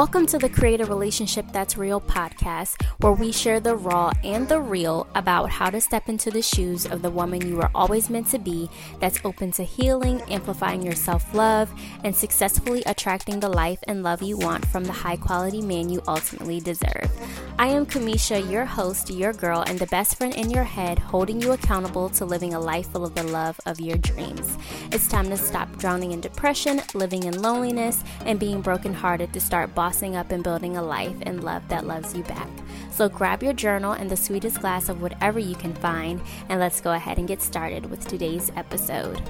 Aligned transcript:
Welcome 0.00 0.24
to 0.28 0.38
the 0.38 0.48
Create 0.48 0.80
a 0.80 0.86
Relationship 0.86 1.44
That's 1.52 1.76
Real 1.76 2.00
podcast, 2.00 2.82
where 3.00 3.12
we 3.12 3.32
share 3.32 3.60
the 3.60 3.76
raw 3.76 4.12
and 4.24 4.48
the 4.48 4.58
real 4.58 5.06
about 5.14 5.50
how 5.50 5.68
to 5.68 5.78
step 5.78 6.08
into 6.08 6.30
the 6.30 6.40
shoes 6.40 6.86
of 6.86 7.02
the 7.02 7.10
woman 7.10 7.46
you 7.46 7.56
were 7.56 7.70
always 7.74 8.08
meant 8.08 8.26
to 8.28 8.38
be 8.38 8.70
that's 8.98 9.20
open 9.26 9.52
to 9.52 9.62
healing, 9.62 10.22
amplifying 10.22 10.80
your 10.80 10.94
self 10.94 11.34
love, 11.34 11.70
and 12.02 12.16
successfully 12.16 12.82
attracting 12.86 13.40
the 13.40 13.50
life 13.50 13.80
and 13.82 14.02
love 14.02 14.22
you 14.22 14.38
want 14.38 14.64
from 14.64 14.84
the 14.84 14.92
high 14.92 15.16
quality 15.16 15.60
man 15.60 15.90
you 15.90 16.00
ultimately 16.08 16.60
deserve. 16.60 17.10
I 17.60 17.66
am 17.66 17.84
Camisha, 17.84 18.50
your 18.50 18.64
host, 18.64 19.10
your 19.10 19.34
girl, 19.34 19.62
and 19.66 19.78
the 19.78 19.86
best 19.88 20.16
friend 20.16 20.34
in 20.34 20.48
your 20.48 20.64
head, 20.64 20.98
holding 20.98 21.42
you 21.42 21.52
accountable 21.52 22.08
to 22.08 22.24
living 22.24 22.54
a 22.54 22.58
life 22.58 22.90
full 22.90 23.04
of 23.04 23.14
the 23.14 23.22
love 23.22 23.60
of 23.66 23.78
your 23.78 23.98
dreams. 23.98 24.56
It's 24.92 25.06
time 25.06 25.28
to 25.28 25.36
stop 25.36 25.70
drowning 25.76 26.12
in 26.12 26.22
depression, 26.22 26.80
living 26.94 27.24
in 27.24 27.42
loneliness, 27.42 28.02
and 28.24 28.40
being 28.40 28.62
brokenhearted 28.62 29.34
to 29.34 29.40
start 29.42 29.74
bossing 29.74 30.16
up 30.16 30.32
and 30.32 30.42
building 30.42 30.78
a 30.78 30.82
life 30.82 31.16
and 31.20 31.44
love 31.44 31.68
that 31.68 31.86
loves 31.86 32.16
you 32.16 32.24
back. 32.24 32.48
So 32.92 33.10
grab 33.10 33.42
your 33.42 33.52
journal 33.52 33.92
and 33.92 34.08
the 34.08 34.16
sweetest 34.16 34.62
glass 34.62 34.88
of 34.88 35.02
whatever 35.02 35.38
you 35.38 35.54
can 35.54 35.74
find, 35.74 36.22
and 36.48 36.60
let's 36.60 36.80
go 36.80 36.92
ahead 36.92 37.18
and 37.18 37.28
get 37.28 37.42
started 37.42 37.90
with 37.90 38.08
today's 38.08 38.50
episode. 38.56 39.20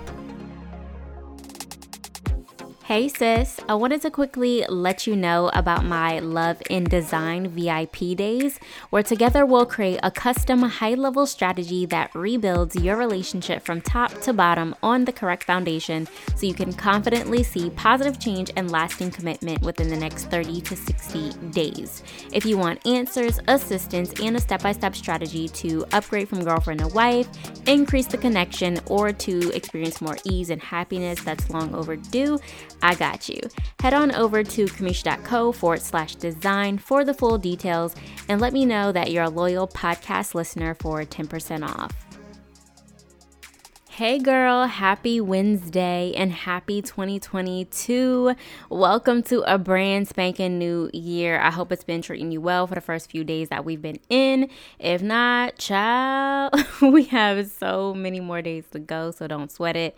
Hey 2.91 3.07
sis, 3.07 3.61
I 3.69 3.77
wanted 3.77 4.03
to 4.03 4.11
quickly 4.11 4.65
let 4.69 5.07
you 5.07 5.15
know 5.15 5.49
about 5.55 5.85
my 5.85 6.19
Love 6.19 6.61
in 6.69 6.83
Design 6.83 7.47
VIP 7.47 8.16
days, 8.16 8.59
where 8.91 9.05
together 9.05 9.47
we'll 9.47 9.65
create 9.65 10.01
a 10.03 10.11
custom 10.11 10.63
high 10.63 10.95
level 10.95 11.24
strategy 11.24 11.87
that 11.87 12.13
rebuilds 12.16 12.74
your 12.74 12.97
relationship 12.97 13.63
from 13.63 13.80
top 13.80 14.10
to 14.23 14.32
bottom 14.32 14.74
on 14.82 15.05
the 15.05 15.13
correct 15.13 15.45
foundation 15.45 16.09
so 16.35 16.47
you 16.47 16.52
can 16.52 16.73
confidently 16.73 17.45
see 17.45 17.71
positive 17.71 18.19
change 18.19 18.51
and 18.57 18.73
lasting 18.73 19.13
commitment 19.13 19.63
within 19.63 19.87
the 19.88 19.97
next 19.97 20.25
30 20.25 20.60
to 20.63 20.75
60 20.75 21.30
days. 21.51 22.02
If 22.32 22.45
you 22.45 22.59
want 22.59 22.85
answers, 22.85 23.38
assistance, 23.47 24.13
and 24.21 24.35
a 24.35 24.41
step 24.41 24.65
by 24.65 24.73
step 24.73 24.97
strategy 24.97 25.47
to 25.47 25.87
upgrade 25.93 26.29
from 26.29 26.43
girlfriend 26.43 26.80
to 26.80 26.88
wife, 26.88 27.29
increase 27.69 28.09
the 28.09 28.19
connection, 28.19 28.80
or 28.87 29.13
to 29.13 29.54
experience 29.54 30.01
more 30.01 30.16
ease 30.25 30.51
and 30.51 30.60
happiness 30.60 31.23
that's 31.23 31.51
long 31.51 31.73
overdue, 31.73 32.37
I 32.82 32.95
got 32.95 33.28
you. 33.28 33.40
Head 33.80 33.95
on 33.95 34.14
over 34.14 34.42
to 34.42 34.64
camisha.co 34.66 35.52
forward 35.52 35.80
slash 35.80 36.14
design 36.16 36.78
for 36.78 37.04
the 37.04 37.14
full 37.14 37.38
details 37.38 37.95
and 38.28 38.40
let 38.40 38.52
me 38.52 38.64
know 38.64 38.92
that 38.92 39.10
you're 39.10 39.24
a 39.24 39.30
loyal 39.30 39.68
podcast 39.68 40.34
listener 40.34 40.74
for 40.74 41.04
10% 41.04 41.68
off. 41.68 41.92
Hey 44.01 44.18
girl, 44.18 44.65
happy 44.65 45.20
Wednesday 45.20 46.15
and 46.16 46.32
happy 46.32 46.80
2022. 46.80 48.34
Welcome 48.70 49.23
to 49.24 49.42
a 49.42 49.59
brand 49.59 50.09
spanking 50.09 50.59
new 50.59 50.88
year. 50.95 51.38
I 51.38 51.51
hope 51.51 51.70
it's 51.70 51.84
been 51.84 52.01
treating 52.01 52.32
you 52.32 52.40
well 52.40 52.66
for 52.66 52.74
the 52.74 52.80
first 52.80 53.10
few 53.10 53.24
days 53.24 53.51
that 53.51 53.66
we've 53.66 53.82
been 53.82 54.01
in. 54.09 54.48
If 54.79 55.02
not, 55.02 55.59
child, 55.59 56.54
we 56.80 57.04
have 57.04 57.46
so 57.51 57.92
many 57.92 58.20
more 58.20 58.40
days 58.40 58.65
to 58.70 58.79
go, 58.79 59.10
so 59.10 59.26
don't 59.26 59.52
sweat 59.52 59.76
it. 59.76 59.95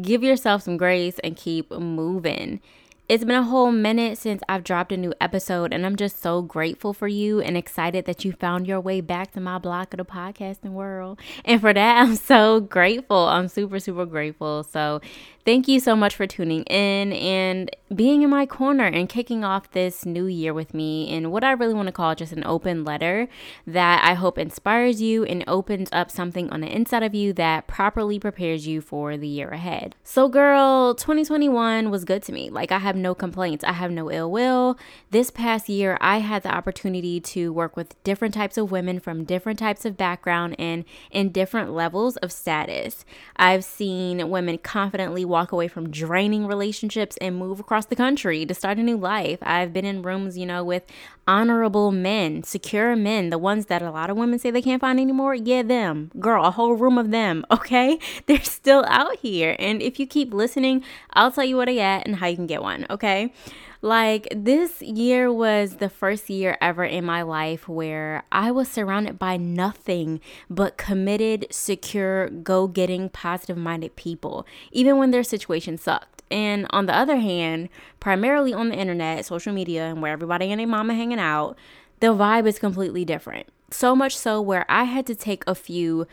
Give 0.00 0.22
yourself 0.22 0.62
some 0.62 0.78
grace 0.78 1.18
and 1.18 1.36
keep 1.36 1.70
moving. 1.70 2.62
It's 3.08 3.24
been 3.24 3.34
a 3.34 3.42
whole 3.42 3.72
minute 3.72 4.16
since 4.16 4.42
I've 4.48 4.62
dropped 4.62 4.92
a 4.92 4.96
new 4.96 5.12
episode, 5.20 5.72
and 5.72 5.84
I'm 5.84 5.96
just 5.96 6.22
so 6.22 6.40
grateful 6.40 6.94
for 6.94 7.08
you 7.08 7.40
and 7.40 7.56
excited 7.56 8.04
that 8.04 8.24
you 8.24 8.32
found 8.32 8.68
your 8.68 8.80
way 8.80 9.00
back 9.00 9.32
to 9.32 9.40
my 9.40 9.58
block 9.58 9.92
of 9.92 9.98
the 9.98 10.04
podcasting 10.04 10.70
world. 10.70 11.18
And 11.44 11.60
for 11.60 11.74
that, 11.74 11.98
I'm 12.00 12.14
so 12.14 12.60
grateful. 12.60 13.26
I'm 13.26 13.48
super, 13.48 13.80
super 13.80 14.06
grateful. 14.06 14.62
So, 14.62 15.00
Thank 15.44 15.66
you 15.66 15.80
so 15.80 15.96
much 15.96 16.14
for 16.14 16.24
tuning 16.24 16.62
in 16.64 17.12
and 17.14 17.68
being 17.92 18.22
in 18.22 18.30
my 18.30 18.46
corner 18.46 18.84
and 18.84 19.08
kicking 19.08 19.42
off 19.42 19.72
this 19.72 20.06
new 20.06 20.26
year 20.26 20.54
with 20.54 20.72
me 20.72 21.10
in 21.10 21.32
what 21.32 21.42
I 21.42 21.50
really 21.50 21.74
want 21.74 21.86
to 21.86 21.92
call 21.92 22.14
just 22.14 22.32
an 22.32 22.44
open 22.46 22.84
letter 22.84 23.26
that 23.66 24.04
I 24.04 24.14
hope 24.14 24.38
inspires 24.38 25.02
you 25.02 25.24
and 25.24 25.42
opens 25.48 25.88
up 25.90 26.12
something 26.12 26.48
on 26.50 26.60
the 26.60 26.72
inside 26.72 27.02
of 27.02 27.12
you 27.12 27.32
that 27.32 27.66
properly 27.66 28.20
prepares 28.20 28.68
you 28.68 28.80
for 28.80 29.16
the 29.16 29.26
year 29.26 29.48
ahead. 29.48 29.96
So, 30.04 30.28
girl, 30.28 30.94
2021 30.94 31.90
was 31.90 32.04
good 32.04 32.22
to 32.22 32.32
me. 32.32 32.48
Like, 32.48 32.70
I 32.70 32.78
have 32.78 32.94
no 32.94 33.12
complaints, 33.12 33.64
I 33.64 33.72
have 33.72 33.90
no 33.90 34.12
ill 34.12 34.30
will. 34.30 34.78
This 35.10 35.32
past 35.32 35.68
year, 35.68 35.98
I 36.00 36.18
had 36.18 36.44
the 36.44 36.54
opportunity 36.54 37.20
to 37.20 37.52
work 37.52 37.76
with 37.76 38.00
different 38.04 38.34
types 38.34 38.56
of 38.56 38.70
women 38.70 39.00
from 39.00 39.24
different 39.24 39.58
types 39.58 39.84
of 39.84 39.96
background 39.96 40.54
and 40.56 40.84
in 41.10 41.30
different 41.30 41.72
levels 41.72 42.16
of 42.18 42.30
status. 42.30 43.04
I've 43.34 43.64
seen 43.64 44.30
women 44.30 44.58
confidently 44.58 45.24
walk 45.32 45.50
away 45.50 45.66
from 45.66 45.90
draining 45.90 46.46
relationships 46.46 47.16
and 47.20 47.36
move 47.36 47.58
across 47.58 47.86
the 47.86 47.96
country 47.96 48.46
to 48.46 48.54
start 48.54 48.78
a 48.78 48.82
new 48.82 48.96
life. 48.96 49.38
I've 49.42 49.72
been 49.72 49.84
in 49.84 50.02
rooms, 50.02 50.38
you 50.38 50.46
know, 50.46 50.62
with 50.62 50.84
honorable 51.26 51.90
men, 51.90 52.42
secure 52.44 52.94
men, 52.94 53.30
the 53.30 53.38
ones 53.38 53.66
that 53.66 53.82
a 53.82 53.90
lot 53.90 54.10
of 54.10 54.16
women 54.16 54.38
say 54.38 54.50
they 54.50 54.62
can't 54.62 54.80
find 54.80 55.00
anymore. 55.00 55.34
Yeah, 55.34 55.62
them. 55.62 56.12
Girl, 56.20 56.44
a 56.44 56.50
whole 56.50 56.74
room 56.74 56.98
of 56.98 57.10
them, 57.10 57.44
okay? 57.50 57.98
They're 58.26 58.42
still 58.42 58.84
out 58.86 59.16
here. 59.16 59.56
And 59.58 59.82
if 59.82 59.98
you 59.98 60.06
keep 60.06 60.32
listening, 60.32 60.84
I'll 61.14 61.32
tell 61.32 61.44
you 61.44 61.56
what 61.56 61.68
I 61.68 61.74
get 61.74 62.06
and 62.06 62.16
how 62.16 62.28
you 62.28 62.36
can 62.36 62.46
get 62.46 62.62
one, 62.62 62.86
okay? 62.90 63.32
Like, 63.84 64.28
this 64.30 64.80
year 64.80 65.32
was 65.32 65.76
the 65.76 65.88
first 65.88 66.30
year 66.30 66.56
ever 66.60 66.84
in 66.84 67.04
my 67.04 67.22
life 67.22 67.68
where 67.68 68.22
I 68.30 68.52
was 68.52 68.68
surrounded 68.68 69.18
by 69.18 69.36
nothing 69.36 70.20
but 70.48 70.78
committed, 70.78 71.48
secure, 71.50 72.30
go 72.30 72.68
getting, 72.68 73.08
positive 73.08 73.56
minded 73.56 73.96
people, 73.96 74.46
even 74.70 74.98
when 74.98 75.10
their 75.10 75.24
situation 75.24 75.78
sucked. 75.78 76.22
And 76.30 76.66
on 76.70 76.86
the 76.86 76.96
other 76.96 77.16
hand, 77.16 77.70
primarily 77.98 78.54
on 78.54 78.68
the 78.68 78.76
internet, 78.76 79.24
social 79.26 79.52
media, 79.52 79.86
and 79.86 80.00
where 80.00 80.12
everybody 80.12 80.52
and 80.52 80.60
their 80.60 80.66
mama 80.68 80.94
hanging 80.94 81.18
out, 81.18 81.58
the 81.98 82.14
vibe 82.14 82.46
is 82.46 82.60
completely 82.60 83.04
different. 83.04 83.48
So 83.72 83.96
much 83.96 84.16
so 84.16 84.40
where 84.40 84.64
I 84.68 84.84
had 84.84 85.06
to 85.06 85.14
take 85.16 85.42
a 85.46 85.56
few 85.56 86.06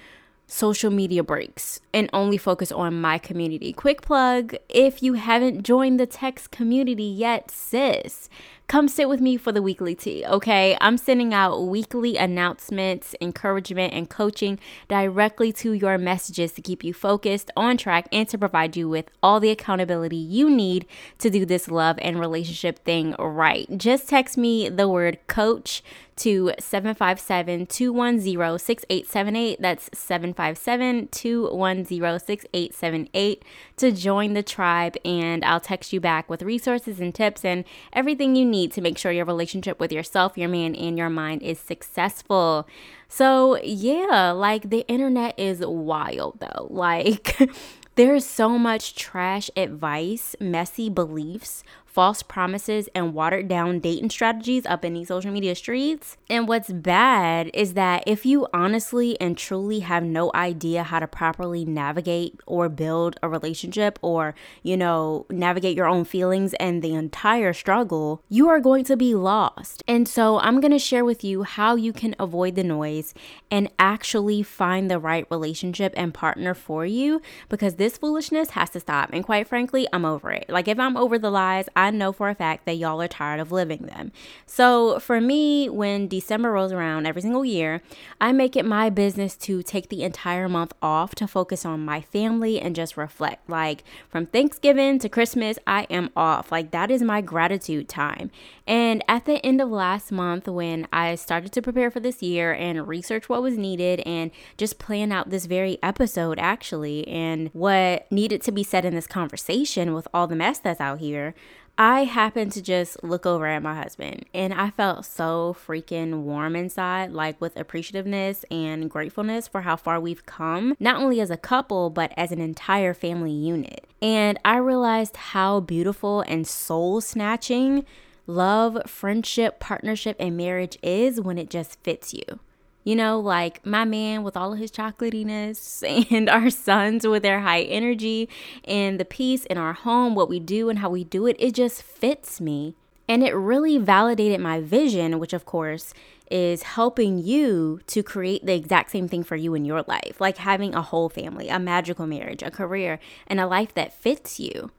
social 0.50 0.90
media 0.90 1.24
breaks 1.24 1.80
and 1.94 2.10
only 2.12 2.38
focus 2.38 2.72
on 2.72 3.00
my 3.00 3.18
community. 3.18 3.72
Quick 3.72 4.02
plug 4.02 4.56
if 4.68 5.04
you 5.04 5.14
haven't 5.14 5.64
joined 5.64 6.00
the 6.00 6.08
text 6.08 6.52
community 6.52 7.04
yet, 7.04 7.52
sis, 7.52 8.30
come 8.69 8.88
sit 8.88 9.09
with 9.09 9.19
me 9.19 9.35
for 9.35 9.52
the 9.52 9.63
weekly 9.63 9.96
tea, 9.96 10.24
okay? 10.28 10.78
I'm 10.80 10.96
sending 10.96 11.34
out 11.34 11.63
weekly 11.63 12.18
announcements, 12.18 13.16
encouragement, 13.19 13.94
and 13.94 14.07
coaching 14.07 14.59
directly 14.88 15.52
to 15.53 15.74
your 15.74 15.97
messages 15.97 16.52
to 16.53 16.62
keep 16.62 16.84
you 16.84 16.94
focused, 16.94 17.50
on 17.58 17.78
track, 17.78 18.08
and 18.12 18.29
to 18.29 18.38
provide 18.38 18.78
you 18.78 18.88
with 18.88 19.09
all 19.24 19.40
the 19.40 19.50
accountability 19.50 20.16
you 20.16 20.52
need 20.52 20.85
to 21.18 21.31
do 21.31 21.47
this 21.47 21.68
love 21.68 21.97
and 22.00 22.19
relationship 22.19 22.85
thing 22.85 23.16
right. 23.18 23.68
Just 23.75 24.08
text 24.08 24.38
me 24.38 24.69
the 24.69 24.88
word 24.88 25.18
coach 25.25 25.81
to 26.19 26.52
757 26.59 27.66
210 27.66 28.59
6878. 28.59 29.62
That's 29.62 29.90
757 29.94 31.08
210 31.08 32.19
6878 32.19 33.44
to 33.78 33.91
join 33.91 34.34
the 34.34 34.44
tribe, 34.44 34.97
and 35.06 35.44
I'll 35.46 35.62
text 35.62 35.94
you 35.94 36.02
back 36.02 36.29
with 36.29 36.44
resources 36.44 37.00
and 37.00 37.16
tips 37.16 37.46
and 37.46 37.63
everything 37.94 38.35
you 38.35 38.46
need 38.46 38.59
need 38.59 38.72
to 38.74 38.81
make 38.81 38.97
sure 38.97 39.12
your 39.12 39.25
relationship 39.25 39.80
with 39.80 39.92
yourself, 39.92 40.38
your 40.38 40.50
man, 40.50 40.75
and 40.75 40.97
your 40.97 41.09
mind 41.09 41.42
is 41.42 41.59
successful. 41.59 42.68
So, 43.08 43.58
yeah, 43.64 44.31
like 44.31 44.70
the 44.70 44.86
internet 44.88 45.38
is 45.40 45.59
wild 45.66 46.40
though. 46.40 46.68
Like, 46.90 47.38
there's 47.96 48.25
so 48.25 48.58
much 48.58 48.96
trash 48.96 49.50
advice, 49.58 50.36
messy 50.40 50.90
beliefs, 50.90 51.64
false 52.00 52.24
promises 52.24 52.88
and 52.96 53.14
watered 53.14 53.50
down 53.50 53.78
dating 53.82 54.10
strategies 54.10 54.66
up 54.66 54.86
in 54.86 54.94
these 54.94 55.10
social 55.10 55.34
media 55.34 55.54
streets. 55.54 56.16
And 56.29 56.47
what's 56.47 56.72
bad 56.72 57.52
is 57.53 57.73
that 57.73 58.06
if 58.08 58.26
you 58.26 58.47
honestly 58.53 59.20
and 59.20 59.38
truly 59.38 59.79
have 59.82 60.06
no 60.06 60.32
idea 60.34 60.84
how 60.84 61.00
to 61.00 61.08
properly 61.09 61.66
navigate 61.66 62.40
or 62.46 62.70
build 62.70 63.20
a 63.22 63.28
relationship 63.28 64.00
or, 64.02 64.34
you 64.64 64.78
know, 64.78 65.26
navigate 65.29 65.76
your 65.76 65.88
own 65.88 66.06
feelings 66.06 66.53
and 66.53 66.82
the 66.82 66.94
entire 66.94 67.52
struggle, 67.52 68.23
you 68.29 68.47
are 68.47 68.62
going 68.62 68.85
to 68.85 68.96
be 68.96 69.14
lost. 69.14 69.84
And 69.85 70.08
so 70.08 70.40
I'm 70.40 70.62
going 70.62 70.72
to 70.72 70.79
share 70.79 71.03
with 71.03 71.26
you 71.26 71.44
how 71.44 71.76
you 71.76 71.91
can 71.91 72.16
avoid 72.18 72.56
the 72.56 72.64
noise 72.64 73.14
and 73.52 73.70
actually 73.78 74.41
find 74.41 74.90
the 74.90 75.00
right 75.00 75.28
relationship 75.29 75.94
and 75.97 76.14
partner 76.14 76.53
for 76.53 76.85
you 76.85 77.22
because 77.50 77.76
this 77.76 77.97
foolishness 77.97 78.52
has 78.52 78.70
to 78.70 78.79
stop. 78.79 79.09
And 79.12 79.26
quite 79.26 79.50
frankly, 79.50 79.85
I'm 79.91 80.06
over 80.06 80.32
it. 80.32 80.46
Like, 80.47 80.70
if 80.70 80.79
I'm 80.79 80.96
over 80.96 81.20
the 81.20 81.29
lies, 81.29 81.68
I 81.76 81.89
know 81.94 82.12
for 82.12 82.30
a 82.30 82.36
fact 82.36 82.66
that 82.66 82.78
y'all 82.78 83.02
are 83.02 83.08
tired 83.08 83.40
of 83.40 83.52
living 83.52 83.84
them. 83.84 84.12
So, 84.46 85.00
for 85.00 85.20
me, 85.20 85.70
when 85.70 86.08
December 86.08 86.52
rolls 86.52 86.72
around 86.72 87.06
every 87.06 87.22
single 87.22 87.46
year, 87.46 87.82
I 88.20 88.32
make 88.32 88.56
it 88.56 88.66
my 88.66 88.90
business 88.90 89.36
to 89.38 89.64
take 89.64 89.90
the 89.90 90.03
entire 90.03 90.50
month 90.50 90.74
off 90.82 91.16
to 91.16 91.28
focus 91.28 91.66
on 91.66 91.86
my 91.86 92.02
family 92.02 92.59
and 92.59 92.76
just 92.76 92.97
reflect. 92.97 93.50
Like, 93.50 93.84
from 94.09 94.26
Thanksgiving 94.26 95.00
to 95.00 95.09
Christmas, 95.09 95.58
I 95.66 95.84
am 95.90 96.09
off. 96.16 96.52
Like, 96.52 96.72
that 96.72 96.91
is 96.91 97.02
my 97.02 97.22
gratitude 97.22 97.90
time. 97.90 98.32
And 98.68 99.03
at 99.08 99.26
the 99.26 99.44
end 99.46 99.62
of 99.62 99.70
last 99.70 100.12
month, 100.12 100.47
when 100.47 100.88
I 100.94 101.16
started 101.16 101.52
to 101.53 101.62
prepare 101.62 101.90
for 101.90 102.00
this 102.00 102.22
year 102.22 102.53
and 102.53 102.88
research 102.88 103.28
what 103.28 103.42
was 103.42 103.58
needed 103.58 104.02
and 104.02 104.32
just 104.58 104.78
plan 104.78 105.12
out 105.12 105.30
this 105.30 105.46
very 105.46 105.80
episode, 105.82 106.38
actually, 106.40 107.08
and 107.08 107.50
what 107.53 108.12
needed 108.12 108.42
to 108.44 108.52
be 108.52 108.64
said 108.64 108.85
in 108.85 108.96
this 108.96 109.08
conversation 109.08 109.94
with 109.94 110.08
all 110.14 110.28
the 110.28 110.35
mess 110.35 110.59
that's 110.59 110.82
out 110.82 111.00
here, 111.00 111.34
I 111.81 112.03
happened 112.03 112.52
to 112.52 112.61
just 112.61 113.02
look 113.05 113.26
over 113.26 113.47
at 113.47 113.64
my 113.64 113.73
husband 113.73 114.26
and 114.34 114.53
I 114.53 114.70
felt 114.70 115.05
so 115.05 115.55
freaking 115.66 116.23
warm 116.23 116.53
inside, 116.58 117.14
like 117.14 117.40
with 117.40 117.55
appreciativeness 117.55 118.43
and 118.52 118.90
gratefulness 118.90 119.47
for 119.47 119.61
how 119.61 119.78
far 119.78 119.97
we've 119.97 120.26
come, 120.26 120.76
not 120.78 121.02
only 121.02 121.22
as 121.22 121.31
a 121.31 121.37
couple, 121.37 121.90
but 121.90 122.11
as 122.17 122.34
an 122.34 122.41
entire 122.41 122.93
family 122.93 123.31
unit. 123.31 123.87
And 124.02 124.37
I 124.43 124.58
realized 124.58 125.16
how 125.16 125.61
beautiful 125.61 126.20
and 126.28 126.46
soul 126.46 126.99
snatching 126.99 127.85
love, 128.28 128.78
friendship, 128.85 129.61
partnership, 129.61 130.17
and 130.20 130.35
marriage 130.35 130.78
is 130.84 131.22
when 131.22 131.37
it 131.37 131.49
just 131.49 131.82
fits 131.82 132.14
you. 132.14 132.40
You 132.84 132.96
know, 132.96 133.20
like 133.20 133.66
my 133.66 133.85
man 133.85 134.23
with 134.23 134.37
all 134.37 134.53
of 134.53 134.59
his 134.59 134.72
chocolatiness 134.72 135.84
and 136.11 136.29
our 136.29 136.49
sons 136.49 137.05
with 137.05 137.23
their 137.23 137.41
high 137.41 137.61
energy 137.61 138.29
and 138.64 138.99
the 138.99 139.05
peace 139.05 139.46
in 139.46 139.58
our 139.58 139.73
home, 139.73 140.16
what 140.16 140.29
we 140.29 140.40
do 140.40 140.70
and 140.70 140.79
how 140.79 140.90
we 140.90 141.03
do 141.03 141.28
it, 141.28 141.35
it 141.40 141.53
just 141.53 141.84
fits 141.84 142.40
me. 142.40 142.76
And 143.08 143.23
it 143.23 143.34
really 143.34 143.79
validated 143.79 144.40
my 144.40 144.61
vision, 144.61 145.20
which 145.20 145.34
of 145.34 145.46
course 145.46 145.93
is 146.29 146.61
helping 146.61 147.17
you 147.17 147.79
to 147.87 148.03
create 148.03 148.46
the 148.46 148.53
exact 148.53 148.91
same 148.91 149.08
thing 149.08 149.23
for 149.23 149.35
you 149.35 149.55
in 149.55 149.66
your 149.66 149.82
life, 149.87 150.22
like 150.22 150.37
having 150.37 150.75
a 150.75 150.82
whole 150.82 151.09
family, 151.09 151.49
a 151.49 151.59
magical 151.59 152.05
marriage, 152.05 152.43
a 152.43 152.52
career, 152.52 152.99
and 153.28 153.40
a 153.40 153.47
life 153.47 153.73
that 153.73 153.93
fits 153.93 154.40
you. 154.40 154.72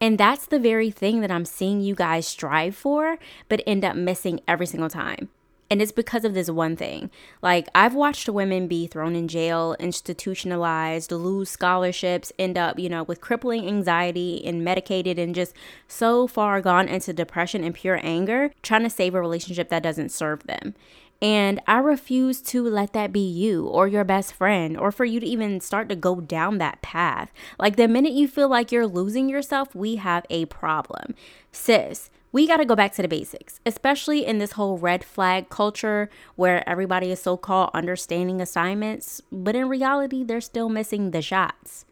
And 0.00 0.18
that's 0.18 0.46
the 0.46 0.58
very 0.58 0.90
thing 0.90 1.20
that 1.22 1.30
I'm 1.30 1.46
seeing 1.46 1.80
you 1.80 1.94
guys 1.94 2.26
strive 2.26 2.76
for, 2.76 3.18
but 3.48 3.62
end 3.66 3.84
up 3.84 3.96
missing 3.96 4.40
every 4.46 4.66
single 4.66 4.90
time. 4.90 5.30
And 5.70 5.80
it's 5.80 5.92
because 5.92 6.24
of 6.24 6.34
this 6.34 6.50
one 6.50 6.76
thing. 6.76 7.10
Like, 7.42 7.68
I've 7.74 7.94
watched 7.94 8.28
women 8.28 8.68
be 8.68 8.86
thrown 8.86 9.16
in 9.16 9.28
jail, 9.28 9.74
institutionalized, 9.80 11.10
lose 11.10 11.50
scholarships, 11.50 12.32
end 12.38 12.58
up, 12.58 12.78
you 12.78 12.88
know, 12.88 13.02
with 13.02 13.20
crippling 13.20 13.66
anxiety 13.66 14.44
and 14.44 14.62
medicated 14.62 15.18
and 15.18 15.34
just 15.34 15.54
so 15.88 16.26
far 16.26 16.60
gone 16.60 16.88
into 16.88 17.12
depression 17.12 17.64
and 17.64 17.74
pure 17.74 17.98
anger, 18.02 18.50
trying 18.62 18.82
to 18.82 18.90
save 18.90 19.14
a 19.14 19.20
relationship 19.20 19.70
that 19.70 19.82
doesn't 19.82 20.10
serve 20.10 20.44
them. 20.44 20.74
And 21.22 21.60
I 21.66 21.78
refuse 21.78 22.42
to 22.42 22.62
let 22.62 22.92
that 22.92 23.10
be 23.10 23.26
you 23.26 23.66
or 23.66 23.88
your 23.88 24.04
best 24.04 24.34
friend 24.34 24.76
or 24.76 24.92
for 24.92 25.06
you 25.06 25.20
to 25.20 25.26
even 25.26 25.60
start 25.60 25.88
to 25.88 25.96
go 25.96 26.20
down 26.20 26.58
that 26.58 26.82
path. 26.82 27.32
Like 27.58 27.76
the 27.76 27.88
minute 27.88 28.12
you 28.12 28.28
feel 28.28 28.48
like 28.48 28.70
you're 28.70 28.86
losing 28.86 29.30
yourself, 29.30 29.74
we 29.74 29.96
have 29.96 30.26
a 30.28 30.44
problem. 30.46 31.14
Sis, 31.50 32.10
we 32.34 32.48
got 32.48 32.56
to 32.56 32.64
go 32.64 32.74
back 32.74 32.92
to 32.92 33.00
the 33.00 33.06
basics, 33.06 33.60
especially 33.64 34.26
in 34.26 34.38
this 34.38 34.52
whole 34.52 34.76
red 34.76 35.04
flag 35.04 35.48
culture 35.50 36.10
where 36.34 36.68
everybody 36.68 37.12
is 37.12 37.22
so 37.22 37.36
called 37.36 37.70
understanding 37.72 38.40
assignments, 38.40 39.22
but 39.30 39.54
in 39.54 39.68
reality, 39.68 40.24
they're 40.24 40.40
still 40.40 40.68
missing 40.68 41.12
the 41.12 41.22
shots. 41.22 41.84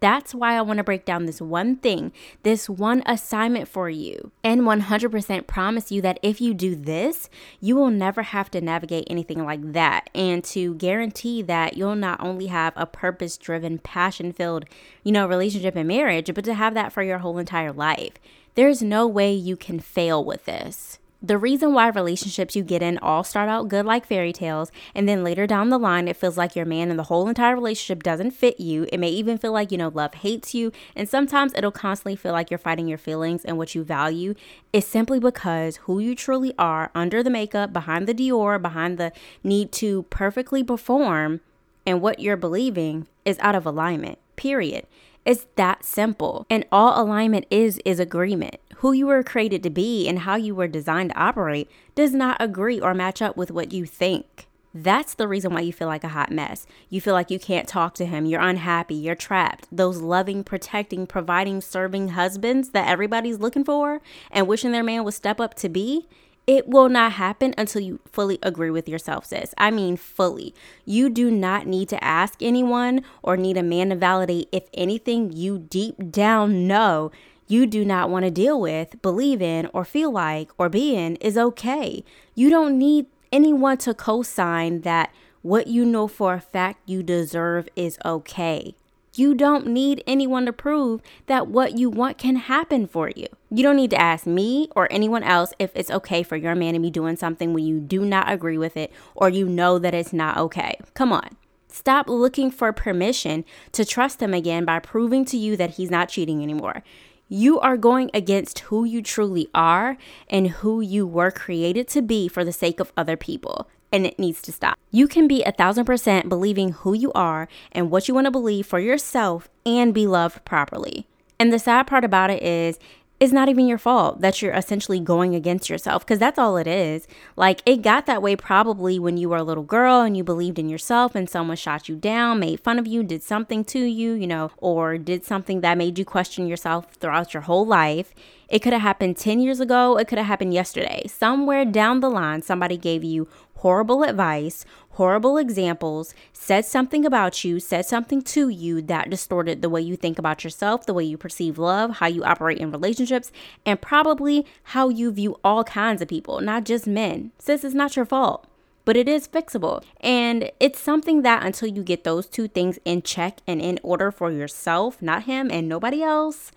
That's 0.00 0.34
why 0.34 0.58
I 0.58 0.60
want 0.60 0.76
to 0.76 0.84
break 0.84 1.06
down 1.06 1.24
this 1.24 1.40
one 1.40 1.76
thing, 1.76 2.12
this 2.42 2.68
one 2.68 3.02
assignment 3.06 3.66
for 3.66 3.88
you, 3.88 4.30
and 4.44 4.60
100% 4.60 5.46
promise 5.46 5.90
you 5.90 6.02
that 6.02 6.20
if 6.22 6.38
you 6.38 6.52
do 6.52 6.74
this, 6.74 7.30
you 7.58 7.74
will 7.74 7.90
never 7.90 8.20
have 8.22 8.50
to 8.50 8.60
navigate 8.60 9.06
anything 9.08 9.42
like 9.42 9.72
that. 9.72 10.10
And 10.14 10.44
to 10.44 10.74
guarantee 10.74 11.40
that 11.40 11.78
you'll 11.78 11.96
not 11.96 12.20
only 12.20 12.48
have 12.48 12.74
a 12.76 12.84
purpose 12.84 13.38
driven, 13.38 13.78
passion 13.78 14.32
filled, 14.32 14.66
you 15.02 15.12
know, 15.12 15.26
relationship 15.26 15.76
and 15.76 15.88
marriage, 15.88 16.32
but 16.34 16.44
to 16.44 16.52
have 16.52 16.74
that 16.74 16.92
for 16.92 17.02
your 17.02 17.18
whole 17.20 17.38
entire 17.38 17.72
life. 17.72 18.12
There's 18.58 18.82
no 18.82 19.06
way 19.06 19.32
you 19.32 19.56
can 19.56 19.78
fail 19.78 20.24
with 20.24 20.44
this. 20.44 20.98
The 21.22 21.38
reason 21.38 21.74
why 21.74 21.90
relationships 21.90 22.56
you 22.56 22.64
get 22.64 22.82
in 22.82 22.98
all 22.98 23.22
start 23.22 23.48
out 23.48 23.68
good 23.68 23.86
like 23.86 24.04
fairy 24.04 24.32
tales, 24.32 24.72
and 24.96 25.08
then 25.08 25.22
later 25.22 25.46
down 25.46 25.68
the 25.68 25.78
line, 25.78 26.08
it 26.08 26.16
feels 26.16 26.36
like 26.36 26.56
your 26.56 26.66
man 26.66 26.90
and 26.90 26.98
the 26.98 27.04
whole 27.04 27.28
entire 27.28 27.54
relationship 27.54 28.02
doesn't 28.02 28.32
fit 28.32 28.58
you. 28.58 28.88
It 28.92 28.98
may 28.98 29.10
even 29.10 29.38
feel 29.38 29.52
like, 29.52 29.70
you 29.70 29.78
know, 29.78 29.92
love 29.94 30.12
hates 30.12 30.56
you. 30.56 30.72
And 30.96 31.08
sometimes 31.08 31.52
it'll 31.54 31.70
constantly 31.70 32.16
feel 32.16 32.32
like 32.32 32.50
you're 32.50 32.58
fighting 32.58 32.88
your 32.88 32.98
feelings 32.98 33.44
and 33.44 33.58
what 33.58 33.76
you 33.76 33.84
value 33.84 34.34
is 34.72 34.84
simply 34.84 35.20
because 35.20 35.76
who 35.76 36.00
you 36.00 36.16
truly 36.16 36.52
are 36.58 36.90
under 36.96 37.22
the 37.22 37.30
makeup, 37.30 37.72
behind 37.72 38.08
the 38.08 38.14
Dior, 38.14 38.60
behind 38.60 38.98
the 38.98 39.12
need 39.44 39.70
to 39.74 40.02
perfectly 40.10 40.64
perform, 40.64 41.42
and 41.86 42.00
what 42.00 42.18
you're 42.18 42.36
believing 42.36 43.06
is 43.24 43.38
out 43.38 43.54
of 43.54 43.66
alignment, 43.66 44.18
period. 44.34 44.84
It's 45.28 45.44
that 45.56 45.84
simple. 45.84 46.46
And 46.48 46.64
all 46.72 46.98
alignment 46.98 47.44
is 47.50 47.78
is 47.84 48.00
agreement. 48.00 48.56
Who 48.76 48.92
you 48.92 49.08
were 49.08 49.22
created 49.22 49.62
to 49.64 49.68
be 49.68 50.08
and 50.08 50.20
how 50.20 50.36
you 50.36 50.54
were 50.54 50.66
designed 50.66 51.10
to 51.10 51.18
operate 51.18 51.70
does 51.94 52.14
not 52.14 52.38
agree 52.40 52.80
or 52.80 52.94
match 52.94 53.20
up 53.20 53.36
with 53.36 53.50
what 53.50 53.70
you 53.70 53.84
think. 53.84 54.48
That's 54.72 55.12
the 55.12 55.28
reason 55.28 55.52
why 55.52 55.60
you 55.60 55.72
feel 55.74 55.86
like 55.86 56.02
a 56.02 56.08
hot 56.08 56.30
mess. 56.32 56.66
You 56.88 57.02
feel 57.02 57.12
like 57.12 57.30
you 57.30 57.38
can't 57.38 57.68
talk 57.68 57.92
to 57.96 58.06
him. 58.06 58.24
You're 58.24 58.40
unhappy. 58.40 58.94
You're 58.94 59.14
trapped. 59.14 59.68
Those 59.70 59.98
loving, 60.00 60.44
protecting, 60.44 61.06
providing, 61.06 61.60
serving 61.60 62.08
husbands 62.08 62.70
that 62.70 62.88
everybody's 62.88 63.38
looking 63.38 63.64
for 63.64 64.00
and 64.30 64.48
wishing 64.48 64.72
their 64.72 64.82
man 64.82 65.04
would 65.04 65.12
step 65.12 65.42
up 65.42 65.52
to 65.56 65.68
be 65.68 66.08
it 66.48 66.66
will 66.66 66.88
not 66.88 67.12
happen 67.12 67.54
until 67.58 67.82
you 67.82 68.00
fully 68.10 68.38
agree 68.42 68.70
with 68.70 68.88
yourself, 68.88 69.26
sis. 69.26 69.54
I 69.58 69.70
mean, 69.70 69.98
fully. 69.98 70.54
You 70.86 71.10
do 71.10 71.30
not 71.30 71.66
need 71.66 71.90
to 71.90 72.02
ask 72.02 72.42
anyone 72.42 73.04
or 73.22 73.36
need 73.36 73.58
a 73.58 73.62
man 73.62 73.90
to 73.90 73.96
validate 73.96 74.48
if 74.50 74.64
anything 74.72 75.30
you 75.30 75.58
deep 75.58 76.10
down 76.10 76.66
know 76.66 77.12
you 77.46 77.66
do 77.66 77.84
not 77.84 78.08
want 78.08 78.24
to 78.24 78.30
deal 78.30 78.58
with, 78.58 79.00
believe 79.02 79.42
in, 79.42 79.68
or 79.74 79.84
feel 79.84 80.10
like, 80.10 80.50
or 80.56 80.70
be 80.70 80.96
in 80.96 81.16
is 81.16 81.36
okay. 81.36 82.02
You 82.34 82.48
don't 82.48 82.78
need 82.78 83.06
anyone 83.30 83.76
to 83.78 83.92
co 83.92 84.22
sign 84.22 84.80
that 84.82 85.12
what 85.42 85.66
you 85.66 85.84
know 85.84 86.08
for 86.08 86.32
a 86.34 86.40
fact 86.40 86.80
you 86.88 87.02
deserve 87.02 87.68
is 87.76 87.98
okay. 88.06 88.74
You 89.18 89.34
don't 89.34 89.66
need 89.66 90.04
anyone 90.06 90.46
to 90.46 90.52
prove 90.52 91.02
that 91.26 91.48
what 91.48 91.76
you 91.76 91.90
want 91.90 92.18
can 92.18 92.36
happen 92.36 92.86
for 92.86 93.10
you. 93.16 93.26
You 93.50 93.64
don't 93.64 93.74
need 93.74 93.90
to 93.90 94.00
ask 94.00 94.28
me 94.28 94.68
or 94.76 94.86
anyone 94.92 95.24
else 95.24 95.52
if 95.58 95.72
it's 95.74 95.90
okay 95.90 96.22
for 96.22 96.36
your 96.36 96.54
man 96.54 96.74
to 96.74 96.78
be 96.78 96.88
doing 96.88 97.16
something 97.16 97.52
when 97.52 97.66
you 97.66 97.80
do 97.80 98.04
not 98.04 98.30
agree 98.30 98.58
with 98.58 98.76
it 98.76 98.92
or 99.16 99.28
you 99.28 99.48
know 99.48 99.76
that 99.80 99.92
it's 99.92 100.12
not 100.12 100.36
okay. 100.36 100.78
Come 100.94 101.12
on. 101.12 101.30
Stop 101.66 102.08
looking 102.08 102.52
for 102.52 102.72
permission 102.72 103.44
to 103.72 103.84
trust 103.84 104.22
him 104.22 104.32
again 104.32 104.64
by 104.64 104.78
proving 104.78 105.24
to 105.24 105.36
you 105.36 105.56
that 105.56 105.70
he's 105.70 105.90
not 105.90 106.10
cheating 106.10 106.40
anymore. 106.40 106.84
You 107.28 107.58
are 107.58 107.76
going 107.76 108.12
against 108.14 108.60
who 108.60 108.84
you 108.84 109.02
truly 109.02 109.48
are 109.52 109.98
and 110.30 110.46
who 110.46 110.80
you 110.80 111.08
were 111.08 111.32
created 111.32 111.88
to 111.88 112.02
be 112.02 112.28
for 112.28 112.44
the 112.44 112.52
sake 112.52 112.78
of 112.78 112.92
other 112.96 113.16
people 113.16 113.68
and 113.92 114.06
it 114.06 114.18
needs 114.18 114.42
to 114.42 114.52
stop. 114.52 114.78
You 114.90 115.08
can 115.08 115.28
be 115.28 115.42
a 115.42 115.52
thousand 115.52 115.84
percent 115.84 116.28
believing 116.28 116.72
who 116.72 116.94
you 116.94 117.12
are 117.12 117.48
and 117.72 117.90
what 117.90 118.08
you 118.08 118.14
want 118.14 118.26
to 118.26 118.30
believe 118.30 118.66
for 118.66 118.78
yourself 118.78 119.48
and 119.64 119.94
be 119.94 120.06
loved 120.06 120.44
properly. 120.44 121.06
And 121.38 121.52
the 121.52 121.58
sad 121.58 121.86
part 121.86 122.04
about 122.04 122.30
it 122.30 122.42
is, 122.42 122.78
it's 123.20 123.32
not 123.32 123.48
even 123.48 123.66
your 123.66 123.78
fault 123.78 124.20
that 124.20 124.40
you're 124.40 124.52
essentially 124.52 125.00
going 125.00 125.34
against 125.34 125.68
yourself 125.68 126.06
because 126.06 126.20
that's 126.20 126.38
all 126.38 126.56
it 126.56 126.68
is. 126.68 127.08
Like, 127.34 127.62
it 127.66 127.82
got 127.82 128.06
that 128.06 128.22
way 128.22 128.36
probably 128.36 128.98
when 128.98 129.16
you 129.16 129.28
were 129.28 129.38
a 129.38 129.42
little 129.42 129.64
girl 129.64 130.02
and 130.02 130.16
you 130.16 130.22
believed 130.22 130.58
in 130.58 130.68
yourself 130.68 131.16
and 131.16 131.28
someone 131.28 131.56
shot 131.56 131.88
you 131.88 131.96
down, 131.96 132.38
made 132.38 132.60
fun 132.60 132.78
of 132.78 132.86
you, 132.86 133.02
did 133.02 133.24
something 133.24 133.64
to 133.66 133.80
you, 133.80 134.12
you 134.12 134.28
know, 134.28 134.52
or 134.58 134.98
did 134.98 135.24
something 135.24 135.62
that 135.62 135.78
made 135.78 135.98
you 135.98 136.04
question 136.04 136.46
yourself 136.46 136.94
throughout 136.94 137.34
your 137.34 137.42
whole 137.42 137.66
life. 137.66 138.14
It 138.48 138.60
could 138.60 138.72
have 138.72 138.82
happened 138.82 139.16
10 139.16 139.40
years 139.40 139.58
ago, 139.58 139.98
it 139.98 140.06
could 140.06 140.18
have 140.18 140.26
happened 140.26 140.54
yesterday. 140.54 141.02
Somewhere 141.08 141.64
down 141.64 142.00
the 142.00 142.10
line, 142.10 142.42
somebody 142.42 142.76
gave 142.76 143.02
you 143.02 143.26
horrible 143.58 144.02
advice, 144.04 144.64
horrible 144.90 145.36
examples, 145.36 146.14
said 146.32 146.64
something 146.64 147.04
about 147.04 147.44
you, 147.44 147.58
said 147.58 147.84
something 147.84 148.22
to 148.22 148.48
you 148.48 148.80
that 148.82 149.10
distorted 149.10 149.62
the 149.62 149.68
way 149.68 149.80
you 149.80 149.96
think 149.96 150.18
about 150.18 150.44
yourself, 150.44 150.86
the 150.86 150.94
way 150.94 151.04
you 151.04 151.16
perceive 151.16 151.58
love, 151.58 151.96
how 151.96 152.06
you 152.06 152.22
operate 152.24 152.58
in 152.58 152.70
relationships, 152.70 153.32
and 153.66 153.80
probably 153.80 154.46
how 154.62 154.88
you 154.88 155.10
view 155.10 155.36
all 155.42 155.64
kinds 155.64 156.00
of 156.00 156.08
people, 156.08 156.40
not 156.40 156.64
just 156.64 156.86
men. 156.86 157.32
Sis, 157.38 157.64
it's 157.64 157.74
not 157.74 157.96
your 157.96 158.04
fault. 158.04 158.46
But 158.84 158.96
it 158.96 159.08
is 159.08 159.28
fixable. 159.28 159.82
And 160.00 160.50
it's 160.60 160.80
something 160.80 161.22
that 161.22 161.44
until 161.44 161.68
you 161.68 161.82
get 161.82 162.04
those 162.04 162.26
two 162.26 162.48
things 162.48 162.78
in 162.84 163.02
check 163.02 163.40
and 163.46 163.60
in 163.60 163.78
order 163.82 164.10
for 164.10 164.30
yourself, 164.30 165.02
not 165.02 165.24
him 165.24 165.50
and 165.50 165.68
nobody 165.68 166.02
else, 166.02 166.52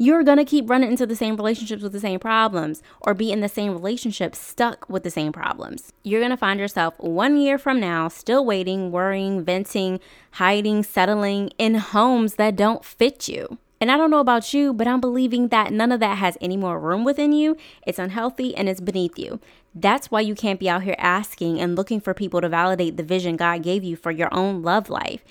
you're 0.00 0.22
going 0.22 0.38
to 0.38 0.44
keep 0.44 0.70
running 0.70 0.92
into 0.92 1.06
the 1.06 1.16
same 1.16 1.36
relationships 1.36 1.82
with 1.82 1.92
the 1.92 2.00
same 2.00 2.20
problems 2.20 2.82
or 3.00 3.14
be 3.14 3.32
in 3.32 3.40
the 3.40 3.48
same 3.48 3.72
relationship 3.72 4.34
stuck 4.34 4.88
with 4.88 5.02
the 5.02 5.10
same 5.10 5.32
problems. 5.32 5.92
You're 6.04 6.20
going 6.20 6.30
to 6.30 6.36
find 6.36 6.60
yourself 6.60 6.94
one 6.98 7.36
year 7.36 7.58
from 7.58 7.80
now 7.80 8.06
still 8.06 8.44
waiting, 8.44 8.92
worrying, 8.92 9.44
venting, 9.44 9.98
hiding, 10.32 10.84
settling 10.84 11.50
in 11.58 11.74
homes 11.74 12.36
that 12.36 12.54
don't 12.54 12.84
fit 12.84 13.28
you. 13.28 13.58
And 13.80 13.90
I 13.90 13.96
don't 13.96 14.10
know 14.10 14.20
about 14.20 14.54
you, 14.54 14.72
but 14.72 14.88
I'm 14.88 15.00
believing 15.00 15.48
that 15.48 15.72
none 15.72 15.92
of 15.92 16.00
that 16.00 16.18
has 16.18 16.38
any 16.40 16.56
more 16.56 16.80
room 16.80 17.04
within 17.04 17.32
you. 17.32 17.56
It's 17.86 17.98
unhealthy 17.98 18.56
and 18.56 18.68
it's 18.68 18.80
beneath 18.80 19.18
you. 19.18 19.40
That's 19.74 20.10
why 20.10 20.20
you 20.20 20.34
can't 20.34 20.60
be 20.60 20.68
out 20.68 20.82
here 20.82 20.96
asking 20.98 21.60
and 21.60 21.76
looking 21.76 22.00
for 22.00 22.14
people 22.14 22.40
to 22.40 22.48
validate 22.48 22.96
the 22.96 23.02
vision 23.02 23.36
God 23.36 23.62
gave 23.62 23.84
you 23.84 23.96
for 23.96 24.10
your 24.10 24.32
own 24.32 24.62
love 24.62 24.90
life. 24.90 25.24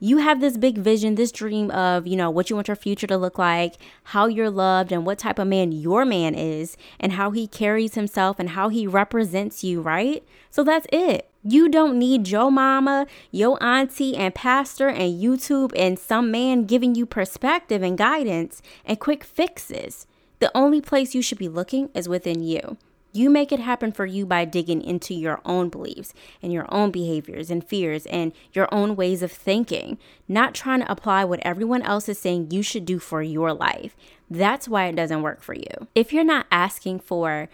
You 0.00 0.18
have 0.18 0.40
this 0.40 0.56
big 0.56 0.78
vision, 0.78 1.14
this 1.14 1.32
dream 1.32 1.70
of, 1.70 2.06
you 2.06 2.16
know, 2.16 2.30
what 2.30 2.50
you 2.50 2.56
want 2.56 2.68
your 2.68 2.76
future 2.76 3.06
to 3.06 3.16
look 3.16 3.38
like, 3.38 3.76
how 4.04 4.26
you're 4.26 4.50
loved, 4.50 4.92
and 4.92 5.06
what 5.06 5.18
type 5.18 5.38
of 5.38 5.48
man 5.48 5.72
your 5.72 6.04
man 6.04 6.34
is, 6.34 6.76
and 7.00 7.12
how 7.12 7.30
he 7.30 7.46
carries 7.46 7.94
himself 7.94 8.38
and 8.38 8.50
how 8.50 8.68
he 8.68 8.86
represents 8.86 9.64
you, 9.64 9.80
right? 9.80 10.22
So 10.50 10.62
that's 10.64 10.86
it. 10.92 11.30
You 11.42 11.68
don't 11.68 11.98
need 11.98 12.28
your 12.28 12.50
mama, 12.50 13.06
your 13.30 13.62
auntie, 13.62 14.16
and 14.16 14.34
pastor, 14.34 14.88
and 14.88 15.22
YouTube, 15.22 15.72
and 15.76 15.98
some 15.98 16.30
man 16.30 16.64
giving 16.64 16.94
you 16.94 17.06
perspective 17.06 17.82
and 17.82 17.98
guidance 17.98 18.62
and 18.84 18.98
quick 18.98 19.24
fixes. 19.24 20.06
The 20.38 20.50
only 20.54 20.80
place 20.80 21.14
you 21.14 21.22
should 21.22 21.38
be 21.38 21.48
looking 21.48 21.90
is 21.94 22.08
within 22.08 22.42
you. 22.42 22.76
You 23.16 23.30
make 23.30 23.52
it 23.52 23.60
happen 23.60 23.92
for 23.92 24.04
you 24.04 24.26
by 24.26 24.44
digging 24.44 24.82
into 24.82 25.14
your 25.14 25.40
own 25.44 25.68
beliefs 25.68 26.12
and 26.42 26.52
your 26.52 26.66
own 26.68 26.90
behaviors 26.90 27.48
and 27.48 27.62
fears 27.62 28.06
and 28.06 28.32
your 28.52 28.68
own 28.74 28.96
ways 28.96 29.22
of 29.22 29.30
thinking, 29.30 29.98
not 30.26 30.52
trying 30.52 30.80
to 30.80 30.90
apply 30.90 31.24
what 31.24 31.38
everyone 31.42 31.82
else 31.82 32.08
is 32.08 32.18
saying 32.18 32.50
you 32.50 32.60
should 32.60 32.84
do 32.84 32.98
for 32.98 33.22
your 33.22 33.52
life. 33.52 33.94
That's 34.28 34.68
why 34.68 34.86
it 34.86 34.96
doesn't 34.96 35.22
work 35.22 35.42
for 35.42 35.54
you. 35.54 35.86
If 35.94 36.12
you're 36.12 36.24
not 36.24 36.46
asking 36.50 36.98
for 37.00 37.48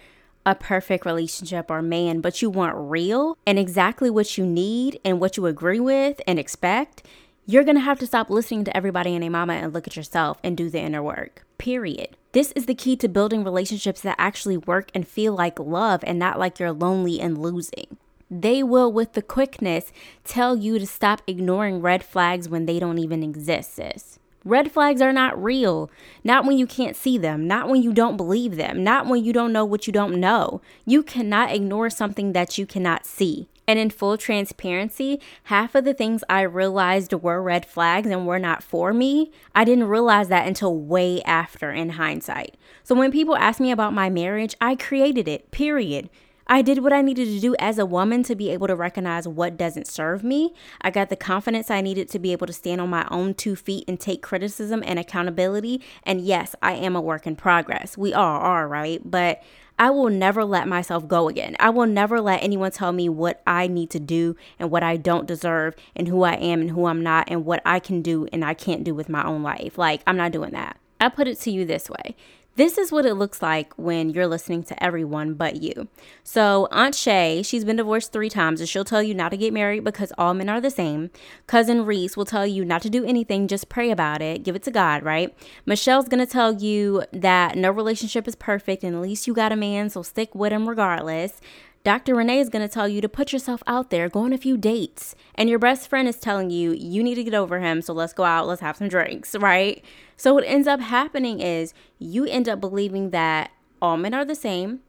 a 0.46 0.54
perfect 0.54 1.04
relationship 1.04 1.70
or 1.70 1.82
man, 1.82 2.22
but 2.22 2.40
you 2.40 2.48
want 2.48 2.74
real 2.74 3.36
and 3.46 3.58
exactly 3.58 4.08
what 4.08 4.38
you 4.38 4.46
need 4.46 4.98
and 5.04 5.20
what 5.20 5.36
you 5.36 5.44
agree 5.44 5.80
with 5.80 6.22
and 6.26 6.38
expect, 6.38 7.06
you're 7.44 7.64
gonna 7.64 7.80
have 7.80 7.98
to 7.98 8.06
stop 8.06 8.30
listening 8.30 8.64
to 8.64 8.74
everybody 8.74 9.14
and 9.14 9.22
a 9.22 9.28
mama 9.28 9.52
and 9.52 9.74
look 9.74 9.86
at 9.86 9.96
yourself 9.96 10.38
and 10.42 10.56
do 10.56 10.70
the 10.70 10.80
inner 10.80 11.02
work. 11.02 11.44
Period. 11.60 12.16
This 12.32 12.52
is 12.52 12.64
the 12.64 12.74
key 12.74 12.96
to 12.96 13.06
building 13.06 13.44
relationships 13.44 14.00
that 14.00 14.16
actually 14.18 14.56
work 14.56 14.90
and 14.94 15.06
feel 15.06 15.34
like 15.34 15.58
love 15.58 16.02
and 16.04 16.18
not 16.18 16.38
like 16.38 16.58
you're 16.58 16.72
lonely 16.72 17.20
and 17.20 17.36
losing. 17.36 17.98
They 18.30 18.62
will, 18.62 18.90
with 18.90 19.12
the 19.12 19.20
quickness, 19.20 19.92
tell 20.24 20.56
you 20.56 20.78
to 20.78 20.86
stop 20.86 21.20
ignoring 21.26 21.82
red 21.82 22.02
flags 22.02 22.48
when 22.48 22.64
they 22.64 22.78
don't 22.78 22.96
even 22.96 23.22
exist, 23.22 23.74
sis. 23.74 24.18
Red 24.42 24.72
flags 24.72 25.02
are 25.02 25.12
not 25.12 25.42
real. 25.42 25.90
Not 26.24 26.46
when 26.46 26.56
you 26.56 26.66
can't 26.66 26.96
see 26.96 27.18
them, 27.18 27.46
not 27.46 27.68
when 27.68 27.82
you 27.82 27.92
don't 27.92 28.16
believe 28.16 28.56
them, 28.56 28.82
not 28.82 29.06
when 29.06 29.22
you 29.22 29.34
don't 29.34 29.52
know 29.52 29.66
what 29.66 29.86
you 29.86 29.92
don't 29.92 30.18
know. 30.18 30.62
You 30.86 31.02
cannot 31.02 31.52
ignore 31.54 31.90
something 31.90 32.32
that 32.32 32.56
you 32.56 32.64
cannot 32.64 33.04
see. 33.04 33.48
And 33.70 33.78
in 33.78 33.90
full 33.90 34.18
transparency, 34.18 35.20
half 35.44 35.76
of 35.76 35.84
the 35.84 35.94
things 35.94 36.24
I 36.28 36.40
realized 36.40 37.12
were 37.12 37.40
red 37.40 37.64
flags 37.64 38.08
and 38.10 38.26
were 38.26 38.40
not 38.40 38.64
for 38.64 38.92
me, 38.92 39.30
I 39.54 39.62
didn't 39.62 39.86
realize 39.86 40.26
that 40.26 40.48
until 40.48 40.76
way 40.76 41.22
after 41.22 41.70
in 41.70 41.90
hindsight. 41.90 42.56
So 42.82 42.96
when 42.96 43.12
people 43.12 43.36
ask 43.36 43.60
me 43.60 43.70
about 43.70 43.94
my 43.94 44.10
marriage, 44.10 44.56
I 44.60 44.74
created 44.74 45.28
it, 45.28 45.52
period. 45.52 46.10
I 46.48 46.62
did 46.62 46.80
what 46.80 46.92
I 46.92 47.00
needed 47.00 47.26
to 47.26 47.38
do 47.38 47.54
as 47.60 47.78
a 47.78 47.86
woman 47.86 48.24
to 48.24 48.34
be 48.34 48.50
able 48.50 48.66
to 48.66 48.74
recognize 48.74 49.28
what 49.28 49.56
doesn't 49.56 49.86
serve 49.86 50.24
me. 50.24 50.52
I 50.80 50.90
got 50.90 51.08
the 51.08 51.14
confidence 51.14 51.70
I 51.70 51.80
needed 51.80 52.08
to 52.08 52.18
be 52.18 52.32
able 52.32 52.48
to 52.48 52.52
stand 52.52 52.80
on 52.80 52.90
my 52.90 53.06
own 53.08 53.34
two 53.34 53.54
feet 53.54 53.84
and 53.86 54.00
take 54.00 54.20
criticism 54.20 54.82
and 54.84 54.98
accountability. 54.98 55.80
And 56.02 56.20
yes, 56.20 56.56
I 56.60 56.72
am 56.72 56.96
a 56.96 57.00
work 57.00 57.24
in 57.24 57.36
progress. 57.36 57.96
We 57.96 58.12
all 58.14 58.40
are, 58.40 58.66
right? 58.66 59.00
But 59.08 59.44
I 59.80 59.88
will 59.88 60.10
never 60.10 60.44
let 60.44 60.68
myself 60.68 61.08
go 61.08 61.30
again. 61.30 61.56
I 61.58 61.70
will 61.70 61.86
never 61.86 62.20
let 62.20 62.42
anyone 62.42 62.70
tell 62.70 62.92
me 62.92 63.08
what 63.08 63.40
I 63.46 63.66
need 63.66 63.88
to 63.90 63.98
do 63.98 64.36
and 64.58 64.70
what 64.70 64.82
I 64.82 64.98
don't 64.98 65.26
deserve 65.26 65.74
and 65.96 66.06
who 66.06 66.22
I 66.22 66.34
am 66.34 66.60
and 66.60 66.70
who 66.70 66.84
I'm 66.84 67.02
not 67.02 67.30
and 67.30 67.46
what 67.46 67.62
I 67.64 67.80
can 67.80 68.02
do 68.02 68.28
and 68.30 68.44
I 68.44 68.52
can't 68.52 68.84
do 68.84 68.94
with 68.94 69.08
my 69.08 69.24
own 69.24 69.42
life. 69.42 69.78
Like, 69.78 70.02
I'm 70.06 70.18
not 70.18 70.32
doing 70.32 70.50
that. 70.50 70.76
I 71.00 71.08
put 71.08 71.28
it 71.28 71.40
to 71.40 71.50
you 71.50 71.64
this 71.64 71.88
way 71.88 72.14
this 72.56 72.76
is 72.76 72.92
what 72.92 73.06
it 73.06 73.14
looks 73.14 73.40
like 73.40 73.72
when 73.76 74.10
you're 74.10 74.26
listening 74.26 74.62
to 74.64 74.82
everyone 74.82 75.34
but 75.34 75.62
you. 75.62 75.88
So, 76.22 76.68
Aunt 76.70 76.94
Shay, 76.94 77.42
she's 77.42 77.64
been 77.64 77.76
divorced 77.76 78.12
three 78.12 78.28
times, 78.28 78.60
and 78.60 78.68
she'll 78.68 78.84
tell 78.84 79.02
you 79.02 79.14
not 79.14 79.30
to 79.30 79.36
get 79.36 79.52
married 79.52 79.84
because 79.84 80.12
all 80.18 80.34
men 80.34 80.48
are 80.48 80.60
the 80.60 80.70
same. 80.70 81.10
Cousin 81.46 81.84
Reese 81.84 82.16
will 82.16 82.24
tell 82.24 82.46
you 82.46 82.64
not 82.64 82.82
to 82.82 82.90
do 82.90 83.04
anything, 83.04 83.48
just 83.48 83.68
pray 83.68 83.90
about 83.90 84.20
it, 84.20 84.42
give 84.42 84.56
it 84.56 84.62
to 84.64 84.70
God, 84.70 85.02
right? 85.02 85.34
Michelle's 85.64 86.08
gonna 86.08 86.26
tell 86.26 86.52
you 86.52 87.04
that 87.12 87.56
no 87.56 87.70
relationship 87.70 88.26
is 88.26 88.34
perfect, 88.34 88.82
and 88.82 88.94
at 88.94 89.02
least 89.02 89.26
you 89.26 89.34
got 89.34 89.52
a 89.52 89.56
man, 89.56 89.88
so 89.88 90.02
stick 90.02 90.34
with 90.34 90.52
him 90.52 90.68
regardless. 90.68 91.40
Dr. 91.82 92.14
Renee 92.14 92.40
is 92.40 92.50
going 92.50 92.66
to 92.66 92.72
tell 92.72 92.86
you 92.86 93.00
to 93.00 93.08
put 93.08 93.32
yourself 93.32 93.62
out 93.66 93.88
there, 93.88 94.10
go 94.10 94.20
on 94.20 94.34
a 94.34 94.38
few 94.38 94.58
dates. 94.58 95.14
And 95.34 95.48
your 95.48 95.58
best 95.58 95.88
friend 95.88 96.06
is 96.06 96.16
telling 96.16 96.50
you, 96.50 96.72
you 96.72 97.02
need 97.02 97.14
to 97.14 97.24
get 97.24 97.32
over 97.32 97.58
him, 97.60 97.80
so 97.80 97.94
let's 97.94 98.12
go 98.12 98.24
out, 98.24 98.46
let's 98.46 98.60
have 98.60 98.76
some 98.76 98.88
drinks, 98.88 99.34
right? 99.34 99.82
So, 100.16 100.34
what 100.34 100.44
ends 100.44 100.68
up 100.68 100.80
happening 100.80 101.40
is 101.40 101.72
you 101.98 102.26
end 102.26 102.50
up 102.50 102.60
believing 102.60 103.10
that 103.10 103.50
all 103.80 103.96
men 103.96 104.12
are 104.12 104.26
the 104.26 104.34
same. 104.34 104.80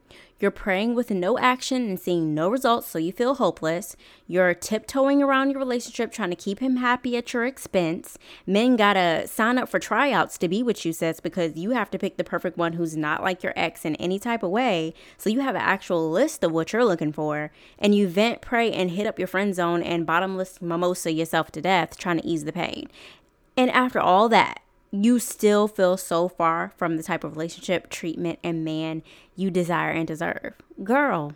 You're 0.42 0.50
praying 0.50 0.96
with 0.96 1.12
no 1.12 1.38
action 1.38 1.82
and 1.88 2.00
seeing 2.00 2.34
no 2.34 2.48
results, 2.48 2.88
so 2.88 2.98
you 2.98 3.12
feel 3.12 3.36
hopeless. 3.36 3.94
You're 4.26 4.54
tiptoeing 4.54 5.22
around 5.22 5.50
your 5.50 5.60
relationship, 5.60 6.10
trying 6.10 6.30
to 6.30 6.36
keep 6.36 6.58
him 6.58 6.78
happy 6.78 7.16
at 7.16 7.32
your 7.32 7.46
expense. 7.46 8.18
Men 8.44 8.74
gotta 8.74 9.28
sign 9.28 9.56
up 9.56 9.68
for 9.68 9.78
tryouts 9.78 10.36
to 10.38 10.48
be 10.48 10.60
with 10.64 10.84
you, 10.84 10.92
sis, 10.92 11.20
because 11.20 11.56
you 11.56 11.70
have 11.70 11.92
to 11.92 11.98
pick 11.98 12.16
the 12.16 12.24
perfect 12.24 12.58
one 12.58 12.72
who's 12.72 12.96
not 12.96 13.22
like 13.22 13.44
your 13.44 13.52
ex 13.54 13.84
in 13.84 13.94
any 13.96 14.18
type 14.18 14.42
of 14.42 14.50
way. 14.50 14.94
So 15.16 15.30
you 15.30 15.38
have 15.42 15.54
an 15.54 15.62
actual 15.62 16.10
list 16.10 16.42
of 16.42 16.50
what 16.50 16.72
you're 16.72 16.84
looking 16.84 17.12
for. 17.12 17.52
And 17.78 17.94
you 17.94 18.08
vent, 18.08 18.40
pray, 18.40 18.72
and 18.72 18.90
hit 18.90 19.06
up 19.06 19.20
your 19.20 19.28
friend 19.28 19.54
zone 19.54 19.80
and 19.80 20.04
bottomless 20.04 20.60
mimosa 20.60 21.12
yourself 21.12 21.52
to 21.52 21.62
death 21.62 21.96
trying 21.96 22.18
to 22.18 22.26
ease 22.26 22.46
the 22.46 22.52
pain. 22.52 22.88
And 23.56 23.70
after 23.70 24.00
all 24.00 24.28
that, 24.30 24.61
you 24.92 25.18
still 25.18 25.66
feel 25.66 25.96
so 25.96 26.28
far 26.28 26.72
from 26.76 26.96
the 26.96 27.02
type 27.02 27.24
of 27.24 27.32
relationship, 27.32 27.88
treatment, 27.88 28.38
and 28.44 28.64
man 28.64 29.02
you 29.34 29.50
desire 29.50 29.90
and 29.90 30.06
deserve. 30.06 30.52
Girl, 30.84 31.32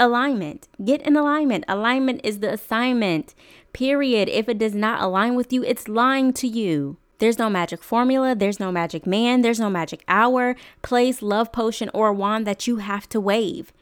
alignment. 0.00 0.66
Get 0.82 1.02
in 1.02 1.14
alignment. 1.14 1.64
Alignment 1.68 2.22
is 2.24 2.40
the 2.40 2.52
assignment. 2.52 3.34
Period. 3.72 4.28
If 4.28 4.48
it 4.48 4.58
does 4.58 4.74
not 4.74 5.02
align 5.02 5.34
with 5.34 5.52
you, 5.52 5.62
it's 5.62 5.86
lying 5.86 6.32
to 6.34 6.48
you. 6.48 6.96
There's 7.18 7.38
no 7.38 7.48
magic 7.48 7.82
formula, 7.82 8.34
there's 8.34 8.58
no 8.58 8.72
magic 8.72 9.06
man, 9.06 9.42
there's 9.42 9.60
no 9.60 9.70
magic 9.70 10.02
hour, 10.08 10.56
place, 10.82 11.22
love 11.22 11.52
potion, 11.52 11.88
or 11.94 12.12
wand 12.12 12.46
that 12.46 12.66
you 12.66 12.78
have 12.78 13.08
to 13.10 13.20
wave. 13.20 13.72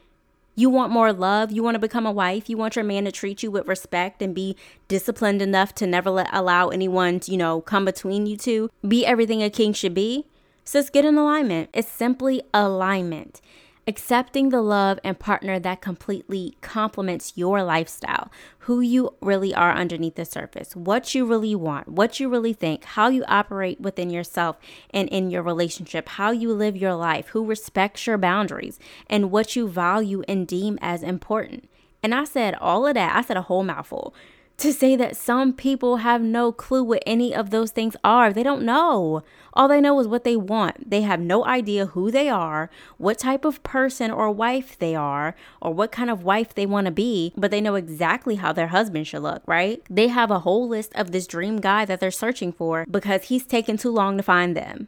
You 0.55 0.69
want 0.69 0.91
more 0.91 1.11
love. 1.11 1.51
You 1.51 1.63
want 1.63 1.75
to 1.75 1.79
become 1.79 2.05
a 2.05 2.11
wife. 2.11 2.49
You 2.49 2.57
want 2.57 2.75
your 2.75 2.85
man 2.85 3.05
to 3.05 3.11
treat 3.11 3.41
you 3.41 3.49
with 3.49 3.67
respect 3.67 4.21
and 4.21 4.35
be 4.35 4.55
disciplined 4.87 5.41
enough 5.41 5.73
to 5.75 5.87
never 5.87 6.09
let 6.09 6.29
allow 6.31 6.69
anyone 6.69 7.19
to, 7.21 7.31
you 7.31 7.37
know, 7.37 7.61
come 7.61 7.85
between 7.85 8.25
you 8.25 8.37
two. 8.37 8.69
Be 8.87 9.05
everything 9.05 9.41
a 9.41 9.49
king 9.49 9.73
should 9.73 9.93
be. 9.93 10.27
Sis, 10.65 10.89
get 10.89 11.05
in 11.05 11.17
alignment. 11.17 11.69
It's 11.73 11.89
simply 11.89 12.43
alignment 12.53 13.41
accepting 13.85 14.49
the 14.49 14.61
love 14.61 14.99
and 15.03 15.19
partner 15.19 15.59
that 15.59 15.81
completely 15.81 16.57
complements 16.61 17.33
your 17.35 17.63
lifestyle, 17.63 18.31
who 18.59 18.79
you 18.79 19.13
really 19.21 19.53
are 19.53 19.73
underneath 19.73 20.15
the 20.15 20.25
surface, 20.25 20.75
what 20.75 21.13
you 21.13 21.25
really 21.25 21.55
want, 21.55 21.87
what 21.89 22.19
you 22.19 22.29
really 22.29 22.53
think, 22.53 22.83
how 22.85 23.09
you 23.09 23.23
operate 23.27 23.81
within 23.81 24.09
yourself 24.09 24.57
and 24.91 25.09
in 25.09 25.29
your 25.29 25.43
relationship, 25.43 26.09
how 26.09 26.31
you 26.31 26.53
live 26.53 26.77
your 26.77 26.95
life, 26.95 27.27
who 27.27 27.45
respects 27.45 28.07
your 28.07 28.17
boundaries, 28.17 28.79
and 29.09 29.31
what 29.31 29.55
you 29.55 29.67
value 29.67 30.23
and 30.27 30.47
deem 30.47 30.79
as 30.81 31.03
important. 31.03 31.69
And 32.01 32.13
I 32.13 32.23
said 32.23 32.55
all 32.55 32.87
of 32.87 32.93
that, 32.95 33.15
I 33.15 33.21
said 33.21 33.37
a 33.37 33.43
whole 33.43 33.63
mouthful 33.63 34.13
to 34.57 34.71
say 34.71 34.95
that 34.95 35.17
some 35.17 35.51
people 35.53 35.97
have 35.97 36.21
no 36.21 36.51
clue 36.51 36.83
what 36.83 37.03
any 37.05 37.33
of 37.33 37.49
those 37.49 37.71
things 37.71 37.95
are. 38.03 38.31
They 38.31 38.43
don't 38.43 38.63
know. 38.63 39.23
All 39.53 39.67
they 39.67 39.81
know 39.81 39.99
is 39.99 40.07
what 40.07 40.23
they 40.23 40.35
want. 40.35 40.89
They 40.89 41.01
have 41.01 41.19
no 41.19 41.45
idea 41.45 41.87
who 41.87 42.11
they 42.11 42.29
are, 42.29 42.69
what 42.97 43.19
type 43.19 43.45
of 43.45 43.61
person 43.63 44.09
or 44.11 44.31
wife 44.31 44.77
they 44.77 44.95
are, 44.95 45.35
or 45.61 45.73
what 45.73 45.91
kind 45.91 46.09
of 46.09 46.23
wife 46.23 46.53
they 46.53 46.65
want 46.65 46.85
to 46.85 46.91
be, 46.91 47.33
but 47.35 47.51
they 47.51 47.61
know 47.61 47.75
exactly 47.75 48.35
how 48.35 48.53
their 48.53 48.67
husband 48.67 49.07
should 49.07 49.23
look, 49.23 49.43
right? 49.45 49.81
They 49.89 50.07
have 50.07 50.31
a 50.31 50.39
whole 50.39 50.67
list 50.67 50.91
of 50.95 51.11
this 51.11 51.27
dream 51.27 51.57
guy 51.57 51.85
that 51.85 51.99
they're 51.99 52.11
searching 52.11 52.51
for 52.51 52.85
because 52.89 53.25
he's 53.25 53.45
taken 53.45 53.77
too 53.77 53.91
long 53.91 54.17
to 54.17 54.23
find 54.23 54.55
them. 54.55 54.87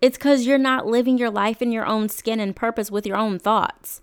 It's 0.00 0.18
because 0.18 0.46
you're 0.46 0.58
not 0.58 0.86
living 0.86 1.16
your 1.16 1.30
life 1.30 1.62
in 1.62 1.72
your 1.72 1.86
own 1.86 2.10
skin 2.10 2.38
and 2.38 2.54
purpose 2.54 2.90
with 2.90 3.06
your 3.06 3.16
own 3.16 3.38
thoughts. 3.38 4.02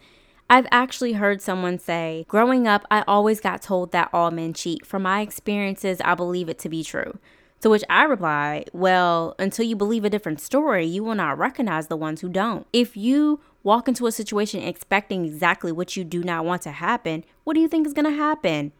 I've 0.51 0.67
actually 0.69 1.13
heard 1.13 1.41
someone 1.41 1.79
say, 1.79 2.25
Growing 2.27 2.67
up, 2.67 2.85
I 2.91 3.05
always 3.07 3.39
got 3.39 3.61
told 3.61 3.93
that 3.93 4.09
all 4.11 4.31
men 4.31 4.51
cheat. 4.51 4.85
From 4.85 5.03
my 5.03 5.21
experiences, 5.21 6.01
I 6.03 6.13
believe 6.13 6.49
it 6.49 6.59
to 6.59 6.67
be 6.67 6.83
true. 6.83 7.19
To 7.61 7.69
which 7.69 7.85
I 7.89 8.03
reply, 8.03 8.65
Well, 8.73 9.33
until 9.39 9.65
you 9.65 9.77
believe 9.77 10.03
a 10.03 10.09
different 10.09 10.41
story, 10.41 10.85
you 10.85 11.05
will 11.05 11.15
not 11.15 11.37
recognize 11.37 11.87
the 11.87 11.95
ones 11.95 12.19
who 12.19 12.27
don't. 12.27 12.67
If 12.73 12.97
you 12.97 13.39
walk 13.63 13.87
into 13.87 14.07
a 14.07 14.11
situation 14.11 14.61
expecting 14.61 15.23
exactly 15.23 15.71
what 15.71 15.95
you 15.95 16.03
do 16.03 16.21
not 16.21 16.43
want 16.43 16.63
to 16.63 16.71
happen, 16.71 17.23
what 17.45 17.53
do 17.53 17.61
you 17.61 17.69
think 17.69 17.87
is 17.87 17.93
going 17.93 18.11
to 18.11 18.11
happen? 18.11 18.73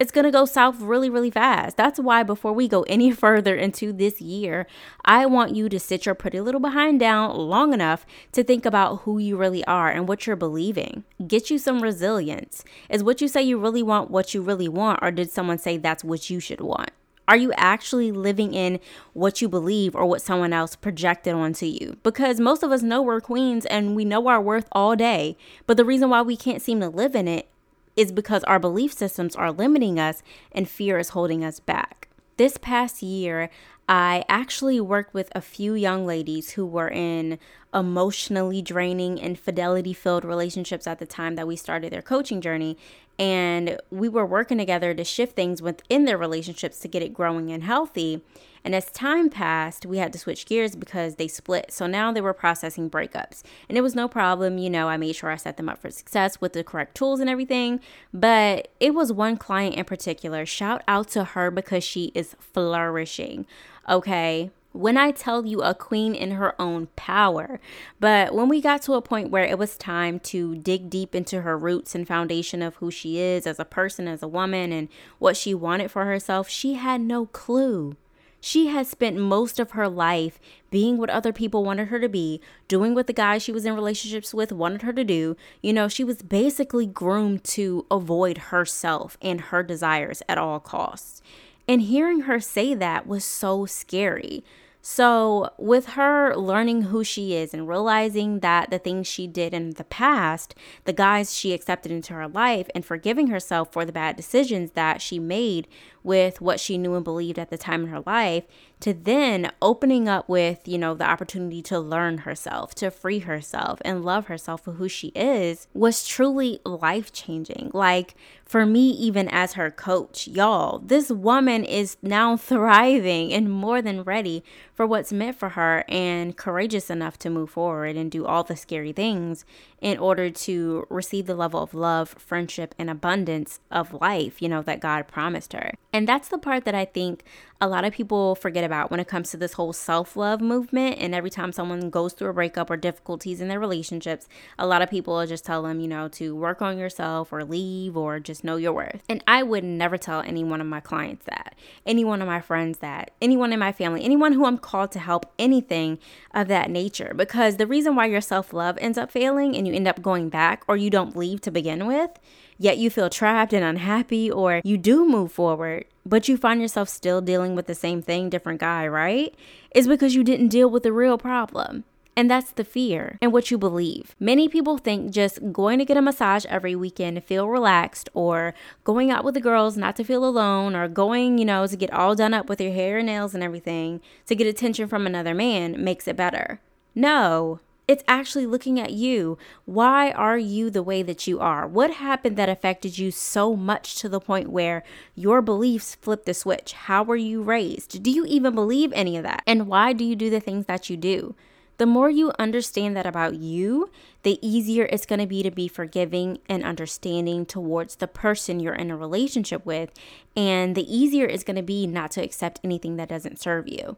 It's 0.00 0.10
going 0.10 0.24
to 0.24 0.30
go 0.30 0.44
south 0.44 0.80
really, 0.80 1.08
really 1.08 1.30
fast. 1.30 1.76
That's 1.76 2.00
why 2.00 2.22
before 2.22 2.52
we 2.52 2.68
go 2.68 2.82
any 2.82 3.10
further 3.24 3.54
into 3.54 3.92
this 3.92 4.20
year, 4.20 4.66
I 5.04 5.26
want 5.26 5.54
you 5.54 5.68
to 5.68 5.78
sit 5.78 6.06
your 6.06 6.14
pretty 6.14 6.40
little 6.40 6.60
behind 6.60 7.00
down 7.00 7.36
long 7.36 7.72
enough 7.72 8.04
to 8.32 8.42
think 8.42 8.66
about 8.66 9.02
who 9.02 9.18
you 9.18 9.36
really 9.36 9.64
are 9.64 9.90
and 9.90 10.08
what 10.08 10.26
you're 10.26 10.36
believing. 10.36 11.04
Get 11.26 11.50
you 11.50 11.58
some 11.58 11.82
resilience. 11.82 12.64
Is 12.88 13.04
what 13.04 13.20
you 13.20 13.28
say 13.28 13.42
you 13.42 13.58
really 13.58 13.82
want 13.82 14.10
what 14.10 14.34
you 14.34 14.42
really 14.42 14.68
want, 14.68 15.00
or 15.02 15.10
did 15.10 15.30
someone 15.30 15.58
say 15.58 15.76
that's 15.76 16.04
what 16.04 16.28
you 16.28 16.40
should 16.40 16.60
want? 16.60 16.90
Are 17.26 17.36
you 17.36 17.52
actually 17.56 18.12
living 18.12 18.52
in 18.52 18.80
what 19.14 19.40
you 19.40 19.48
believe 19.48 19.94
or 19.94 20.04
what 20.04 20.20
someone 20.20 20.52
else 20.52 20.76
projected 20.76 21.34
onto 21.34 21.64
you? 21.64 21.96
Because 22.02 22.38
most 22.38 22.62
of 22.62 22.70
us 22.70 22.82
know 22.82 23.00
we're 23.00 23.22
queens 23.22 23.64
and 23.64 23.96
we 23.96 24.04
know 24.04 24.26
our 24.28 24.42
worth 24.42 24.68
all 24.72 24.94
day. 24.94 25.38
But 25.66 25.78
the 25.78 25.86
reason 25.86 26.10
why 26.10 26.20
we 26.20 26.36
can't 26.36 26.60
seem 26.60 26.80
to 26.80 26.88
live 26.90 27.14
in 27.14 27.26
it 27.26 27.48
is 27.96 28.12
because 28.12 28.44
our 28.44 28.58
belief 28.58 28.92
systems 28.92 29.36
are 29.36 29.52
limiting 29.52 29.98
us 29.98 30.22
and 30.52 30.68
fear 30.68 30.98
is 30.98 31.10
holding 31.10 31.44
us 31.44 31.60
back. 31.60 32.08
This 32.36 32.56
past 32.56 33.02
year, 33.02 33.48
I 33.88 34.24
actually 34.28 34.80
worked 34.80 35.12
with 35.12 35.30
a 35.34 35.40
few 35.40 35.74
young 35.74 36.06
ladies 36.06 36.52
who 36.52 36.64
were 36.64 36.88
in 36.88 37.38
emotionally 37.72 38.62
draining 38.62 39.20
and 39.20 39.38
fidelity 39.38 39.92
filled 39.92 40.24
relationships 40.24 40.86
at 40.86 40.98
the 40.98 41.06
time 41.06 41.34
that 41.36 41.46
we 41.46 41.54
started 41.54 41.92
their 41.92 42.02
coaching 42.02 42.40
journey. 42.40 42.78
And 43.18 43.78
we 43.90 44.08
were 44.08 44.26
working 44.26 44.58
together 44.58 44.94
to 44.94 45.04
shift 45.04 45.36
things 45.36 45.62
within 45.62 46.04
their 46.04 46.18
relationships 46.18 46.80
to 46.80 46.88
get 46.88 47.02
it 47.02 47.14
growing 47.14 47.50
and 47.50 47.62
healthy. 47.62 48.22
And 48.64 48.74
as 48.74 48.90
time 48.90 49.28
passed, 49.28 49.84
we 49.84 49.98
had 49.98 50.12
to 50.14 50.18
switch 50.18 50.46
gears 50.46 50.74
because 50.74 51.16
they 51.16 51.28
split. 51.28 51.70
So 51.70 51.86
now 51.86 52.10
they 52.10 52.22
were 52.22 52.32
processing 52.32 52.88
breakups. 52.88 53.42
And 53.68 53.76
it 53.76 53.82
was 53.82 53.94
no 53.94 54.08
problem. 54.08 54.56
You 54.58 54.70
know, 54.70 54.88
I 54.88 54.96
made 54.96 55.14
sure 55.14 55.30
I 55.30 55.36
set 55.36 55.58
them 55.58 55.68
up 55.68 55.78
for 55.78 55.90
success 55.90 56.40
with 56.40 56.54
the 56.54 56.64
correct 56.64 56.96
tools 56.96 57.20
and 57.20 57.28
everything. 57.28 57.80
But 58.12 58.68
it 58.80 58.94
was 58.94 59.12
one 59.12 59.36
client 59.36 59.76
in 59.76 59.84
particular. 59.84 60.46
Shout 60.46 60.82
out 60.88 61.08
to 61.08 61.24
her 61.24 61.50
because 61.50 61.84
she 61.84 62.10
is 62.14 62.34
flourishing. 62.40 63.46
Okay 63.88 64.50
when 64.74 64.96
I 64.96 65.12
tell 65.12 65.46
you 65.46 65.62
a 65.62 65.72
queen 65.72 66.16
in 66.16 66.32
her 66.32 66.60
own 66.60 66.88
power. 66.96 67.60
But 68.00 68.34
when 68.34 68.48
we 68.48 68.60
got 68.60 68.82
to 68.82 68.94
a 68.94 69.00
point 69.02 69.30
where 69.30 69.44
it 69.44 69.56
was 69.56 69.78
time 69.78 70.18
to 70.20 70.56
dig 70.56 70.90
deep 70.90 71.14
into 71.14 71.42
her 71.42 71.56
roots 71.56 71.94
and 71.94 72.06
foundation 72.06 72.60
of 72.60 72.74
who 72.76 72.90
she 72.90 73.18
is 73.18 73.46
as 73.46 73.60
a 73.60 73.64
person, 73.64 74.08
as 74.08 74.20
a 74.20 74.28
woman, 74.28 74.72
and 74.72 74.88
what 75.20 75.36
she 75.36 75.54
wanted 75.54 75.92
for 75.92 76.04
herself, 76.04 76.48
she 76.48 76.74
had 76.74 77.00
no 77.00 77.26
clue. 77.26 77.96
She 78.40 78.66
had 78.66 78.88
spent 78.88 79.16
most 79.16 79.60
of 79.60 79.70
her 79.70 79.88
life 79.88 80.40
being 80.70 80.98
what 80.98 81.08
other 81.08 81.32
people 81.32 81.64
wanted 81.64 81.88
her 81.88 82.00
to 82.00 82.08
be, 82.08 82.40
doing 82.66 82.94
what 82.94 83.06
the 83.06 83.12
guys 83.12 83.42
she 83.42 83.52
was 83.52 83.64
in 83.64 83.74
relationships 83.74 84.34
with 84.34 84.52
wanted 84.52 84.82
her 84.82 84.92
to 84.92 85.04
do. 85.04 85.36
You 85.62 85.72
know, 85.72 85.86
she 85.86 86.04
was 86.04 86.20
basically 86.20 86.84
groomed 86.84 87.44
to 87.44 87.86
avoid 87.92 88.38
herself 88.38 89.16
and 89.22 89.40
her 89.40 89.62
desires 89.62 90.20
at 90.28 90.36
all 90.36 90.58
costs. 90.58 91.22
And 91.66 91.80
hearing 91.82 92.22
her 92.22 92.40
say 92.40 92.74
that 92.74 93.06
was 93.06 93.24
so 93.24 93.66
scary. 93.66 94.44
So, 94.86 95.48
with 95.56 95.86
her 95.86 96.36
learning 96.36 96.82
who 96.82 97.04
she 97.04 97.34
is 97.34 97.54
and 97.54 97.66
realizing 97.66 98.40
that 98.40 98.68
the 98.68 98.78
things 98.78 99.06
she 99.06 99.26
did 99.26 99.54
in 99.54 99.70
the 99.70 99.84
past, 99.84 100.54
the 100.84 100.92
guys 100.92 101.34
she 101.34 101.54
accepted 101.54 101.90
into 101.90 102.12
her 102.12 102.28
life, 102.28 102.68
and 102.74 102.84
forgiving 102.84 103.28
herself 103.28 103.72
for 103.72 103.86
the 103.86 103.92
bad 103.92 104.14
decisions 104.14 104.72
that 104.72 105.00
she 105.00 105.18
made 105.18 105.68
with 106.02 106.42
what 106.42 106.60
she 106.60 106.76
knew 106.76 106.96
and 106.96 107.02
believed 107.02 107.38
at 107.38 107.48
the 107.48 107.56
time 107.56 107.84
in 107.84 107.88
her 107.88 108.02
life, 108.04 108.44
to 108.84 108.92
then 108.92 109.50
opening 109.62 110.10
up 110.10 110.28
with, 110.28 110.68
you 110.68 110.76
know, 110.76 110.92
the 110.92 111.08
opportunity 111.08 111.62
to 111.62 111.80
learn 111.80 112.18
herself, 112.18 112.74
to 112.74 112.90
free 112.90 113.20
herself 113.20 113.80
and 113.82 114.04
love 114.04 114.26
herself 114.26 114.60
for 114.60 114.72
who 114.72 114.90
she 114.90 115.06
is 115.14 115.68
was 115.72 116.06
truly 116.06 116.60
life 116.66 117.10
changing. 117.10 117.70
Like 117.72 118.14
for 118.44 118.66
me, 118.66 118.90
even 118.90 119.26
as 119.30 119.54
her 119.54 119.70
coach, 119.70 120.28
y'all, 120.28 120.80
this 120.80 121.10
woman 121.10 121.64
is 121.64 121.96
now 122.02 122.36
thriving 122.54 123.32
and 123.32 123.50
more 123.50 123.80
than 123.80 124.02
ready 124.02 124.44
for 124.74 124.86
what's 124.86 125.14
meant 125.14 125.38
for 125.38 125.50
her 125.50 125.86
and 125.88 126.36
courageous 126.36 126.90
enough 126.90 127.18
to 127.20 127.30
move 127.30 127.48
forward 127.48 127.96
and 127.96 128.10
do 128.10 128.26
all 128.26 128.44
the 128.44 128.54
scary 128.54 128.92
things 128.92 129.46
in 129.80 129.98
order 129.98 130.28
to 130.28 130.86
receive 130.90 131.26
the 131.26 131.34
level 131.34 131.62
of 131.62 131.74
love, 131.74 132.10
friendship, 132.18 132.74
and 132.78 132.90
abundance 132.90 133.60
of 133.70 133.94
life, 133.94 134.42
you 134.42 134.48
know, 134.48 134.62
that 134.62 134.80
God 134.80 135.06
promised 135.08 135.52
her. 135.54 135.72
And 135.92 136.08
that's 136.08 136.28
the 136.28 136.38
part 136.38 136.64
that 136.64 136.74
I 136.74 136.84
think 136.84 137.22
a 137.60 137.68
lot 137.68 137.84
of 137.84 137.92
people 137.92 138.34
forget 138.34 138.64
about 138.64 138.73
when 138.82 139.00
it 139.00 139.08
comes 139.08 139.30
to 139.30 139.36
this 139.36 139.54
whole 139.54 139.72
self 139.72 140.16
love 140.16 140.40
movement. 140.40 140.98
And 140.98 141.14
every 141.14 141.30
time 141.30 141.52
someone 141.52 141.90
goes 141.90 142.12
through 142.12 142.30
a 142.30 142.32
breakup 142.32 142.70
or 142.70 142.76
difficulties 142.76 143.40
in 143.40 143.48
their 143.48 143.60
relationships, 143.60 144.28
a 144.58 144.66
lot 144.66 144.82
of 144.82 144.90
people 144.90 145.24
just 145.26 145.44
tell 145.44 145.62
them, 145.62 145.80
you 145.80 145.88
know, 145.88 146.08
to 146.08 146.34
work 146.34 146.62
on 146.62 146.78
yourself 146.78 147.32
or 147.32 147.44
leave 147.44 147.96
or 147.96 148.20
just 148.20 148.44
know 148.44 148.56
your 148.56 148.72
worth. 148.72 149.02
And 149.08 149.22
I 149.26 149.42
would 149.42 149.64
never 149.64 149.96
tell 149.96 150.20
any 150.20 150.44
one 150.44 150.60
of 150.60 150.66
my 150.66 150.80
clients 150.80 151.24
that, 151.26 151.54
any 151.86 152.04
one 152.04 152.20
of 152.20 152.28
my 152.28 152.40
friends 152.40 152.78
that, 152.78 153.12
anyone 153.22 153.52
in 153.52 153.58
my 153.58 153.72
family, 153.72 154.04
anyone 154.04 154.32
who 154.32 154.44
I'm 154.44 154.58
called 154.58 154.92
to 154.92 154.98
help, 154.98 155.32
anything 155.38 155.98
of 156.32 156.48
that 156.48 156.70
nature. 156.70 157.12
Because 157.14 157.56
the 157.56 157.66
reason 157.66 157.96
why 157.96 158.06
your 158.06 158.20
self 158.20 158.52
love 158.52 158.78
ends 158.80 158.98
up 158.98 159.10
failing 159.10 159.56
and 159.56 159.66
you 159.66 159.74
end 159.74 159.88
up 159.88 160.02
going 160.02 160.28
back 160.28 160.64
or 160.68 160.76
you 160.76 160.90
don't 160.90 161.16
leave 161.16 161.40
to 161.42 161.50
begin 161.50 161.86
with, 161.86 162.10
yet 162.58 162.78
you 162.78 162.90
feel 162.90 163.10
trapped 163.10 163.52
and 163.52 163.64
unhappy, 163.64 164.30
or 164.30 164.60
you 164.64 164.78
do 164.78 165.06
move 165.06 165.32
forward, 165.32 165.84
but 166.06 166.28
you 166.28 166.36
find 166.36 166.60
yourself 166.60 166.88
still 166.88 167.20
dealing 167.20 167.54
with 167.54 167.66
the 167.66 167.74
same 167.74 168.02
thing, 168.02 168.28
different 168.28 168.60
guy, 168.60 168.86
right? 168.86 169.34
Is 169.74 169.88
because 169.88 170.14
you 170.14 170.24
didn't 170.24 170.48
deal 170.48 170.68
with 170.68 170.82
the 170.82 170.92
real 170.92 171.18
problem. 171.18 171.84
And 172.16 172.30
that's 172.30 172.52
the 172.52 172.62
fear 172.62 173.18
and 173.20 173.32
what 173.32 173.50
you 173.50 173.58
believe. 173.58 174.14
Many 174.20 174.48
people 174.48 174.78
think 174.78 175.10
just 175.10 175.52
going 175.52 175.80
to 175.80 175.84
get 175.84 175.96
a 175.96 176.02
massage 176.02 176.46
every 176.46 176.76
weekend 176.76 177.16
to 177.16 177.20
feel 177.20 177.48
relaxed, 177.48 178.08
or 178.14 178.54
going 178.84 179.10
out 179.10 179.24
with 179.24 179.34
the 179.34 179.40
girls 179.40 179.76
not 179.76 179.96
to 179.96 180.04
feel 180.04 180.24
alone, 180.24 180.76
or 180.76 180.86
going, 180.86 181.38
you 181.38 181.44
know, 181.44 181.66
to 181.66 181.76
get 181.76 181.92
all 181.92 182.14
done 182.14 182.32
up 182.32 182.48
with 182.48 182.60
your 182.60 182.72
hair 182.72 182.98
and 182.98 183.06
nails 183.06 183.34
and 183.34 183.42
everything 183.42 184.00
to 184.26 184.36
get 184.36 184.46
attention 184.46 184.86
from 184.86 185.08
another 185.08 185.34
man 185.34 185.82
makes 185.82 186.06
it 186.06 186.16
better. 186.16 186.60
No, 186.94 187.58
it's 187.86 188.04
actually 188.08 188.46
looking 188.46 188.80
at 188.80 188.92
you. 188.92 189.36
Why 189.66 190.10
are 190.12 190.38
you 190.38 190.70
the 190.70 190.82
way 190.82 191.02
that 191.02 191.26
you 191.26 191.38
are? 191.40 191.66
What 191.66 191.94
happened 191.94 192.36
that 192.36 192.48
affected 192.48 192.98
you 192.98 193.10
so 193.10 193.54
much 193.54 193.96
to 193.96 194.08
the 194.08 194.20
point 194.20 194.48
where 194.48 194.82
your 195.14 195.42
beliefs 195.42 195.94
flipped 195.94 196.26
the 196.26 196.34
switch? 196.34 196.72
How 196.72 197.02
were 197.02 197.16
you 197.16 197.42
raised? 197.42 198.02
Do 198.02 198.10
you 198.10 198.24
even 198.24 198.54
believe 198.54 198.92
any 198.94 199.16
of 199.16 199.22
that? 199.24 199.42
And 199.46 199.66
why 199.66 199.92
do 199.92 200.04
you 200.04 200.16
do 200.16 200.30
the 200.30 200.40
things 200.40 200.66
that 200.66 200.88
you 200.88 200.96
do? 200.96 201.34
The 201.76 201.86
more 201.86 202.08
you 202.08 202.32
understand 202.38 202.96
that 202.96 203.04
about 203.04 203.34
you, 203.34 203.90
the 204.22 204.38
easier 204.46 204.84
it's 204.84 205.06
going 205.06 205.18
to 205.18 205.26
be 205.26 205.42
to 205.42 205.50
be 205.50 205.66
forgiving 205.66 206.38
and 206.48 206.62
understanding 206.62 207.44
towards 207.44 207.96
the 207.96 208.06
person 208.06 208.60
you're 208.60 208.74
in 208.74 208.92
a 208.92 208.96
relationship 208.96 209.66
with. 209.66 209.90
And 210.36 210.76
the 210.76 210.96
easier 210.96 211.26
it's 211.26 211.44
going 211.44 211.56
to 211.56 211.62
be 211.62 211.86
not 211.86 212.12
to 212.12 212.22
accept 212.22 212.60
anything 212.62 212.96
that 212.96 213.08
doesn't 213.08 213.40
serve 213.40 213.68
you 213.68 213.96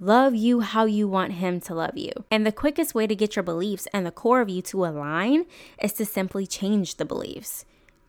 love 0.00 0.34
you 0.34 0.60
how 0.60 0.84
you 0.84 1.08
want 1.08 1.32
him 1.32 1.60
to 1.60 1.74
love 1.74 1.96
you. 1.96 2.12
And 2.30 2.46
the 2.46 2.52
quickest 2.52 2.94
way 2.94 3.06
to 3.06 3.16
get 3.16 3.36
your 3.36 3.42
beliefs 3.42 3.88
and 3.92 4.06
the 4.06 4.10
core 4.10 4.40
of 4.40 4.48
you 4.48 4.62
to 4.62 4.84
align 4.84 5.46
is 5.82 5.92
to 5.94 6.04
simply 6.04 6.46
change 6.46 6.96
the 6.96 7.04
beliefs. 7.04 7.64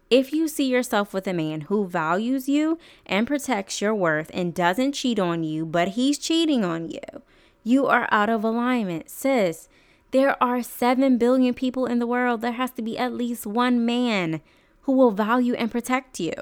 If 0.10 0.34
you 0.34 0.48
see 0.48 0.68
yourself 0.68 1.14
with 1.14 1.28
a 1.28 1.34
man 1.34 1.62
who 1.62 1.88
values 1.88 2.50
you 2.50 2.80
and 3.06 3.28
protects 3.28 3.80
your 3.80 3.94
worth 3.94 4.32
and 4.34 4.56
doesn't 4.56 4.94
cheat 4.94 5.20
on 5.20 5.44
you, 5.44 5.66
but 5.66 5.90
he's 5.90 6.18
cheating 6.18 6.66
on 6.66 6.90
you, 6.90 7.22
you 7.64 7.86
are 7.86 8.08
out 8.12 8.30
of 8.30 8.44
alignment. 8.44 9.10
Sis, 9.10 9.70
there 10.12 10.42
are 10.42 10.64
7 10.64 11.20
billion 11.20 11.54
people 11.54 11.86
in 11.86 12.00
the 12.00 12.08
world. 12.08 12.42
There 12.42 12.54
has 12.54 12.72
to 12.72 12.82
be 12.82 12.98
at 12.98 13.14
least 13.14 13.46
one 13.46 13.86
man 13.86 14.42
who 14.82 14.94
will 14.94 15.12
value 15.12 15.54
and 15.54 15.70
protect 15.70 16.20
you. 16.20 16.34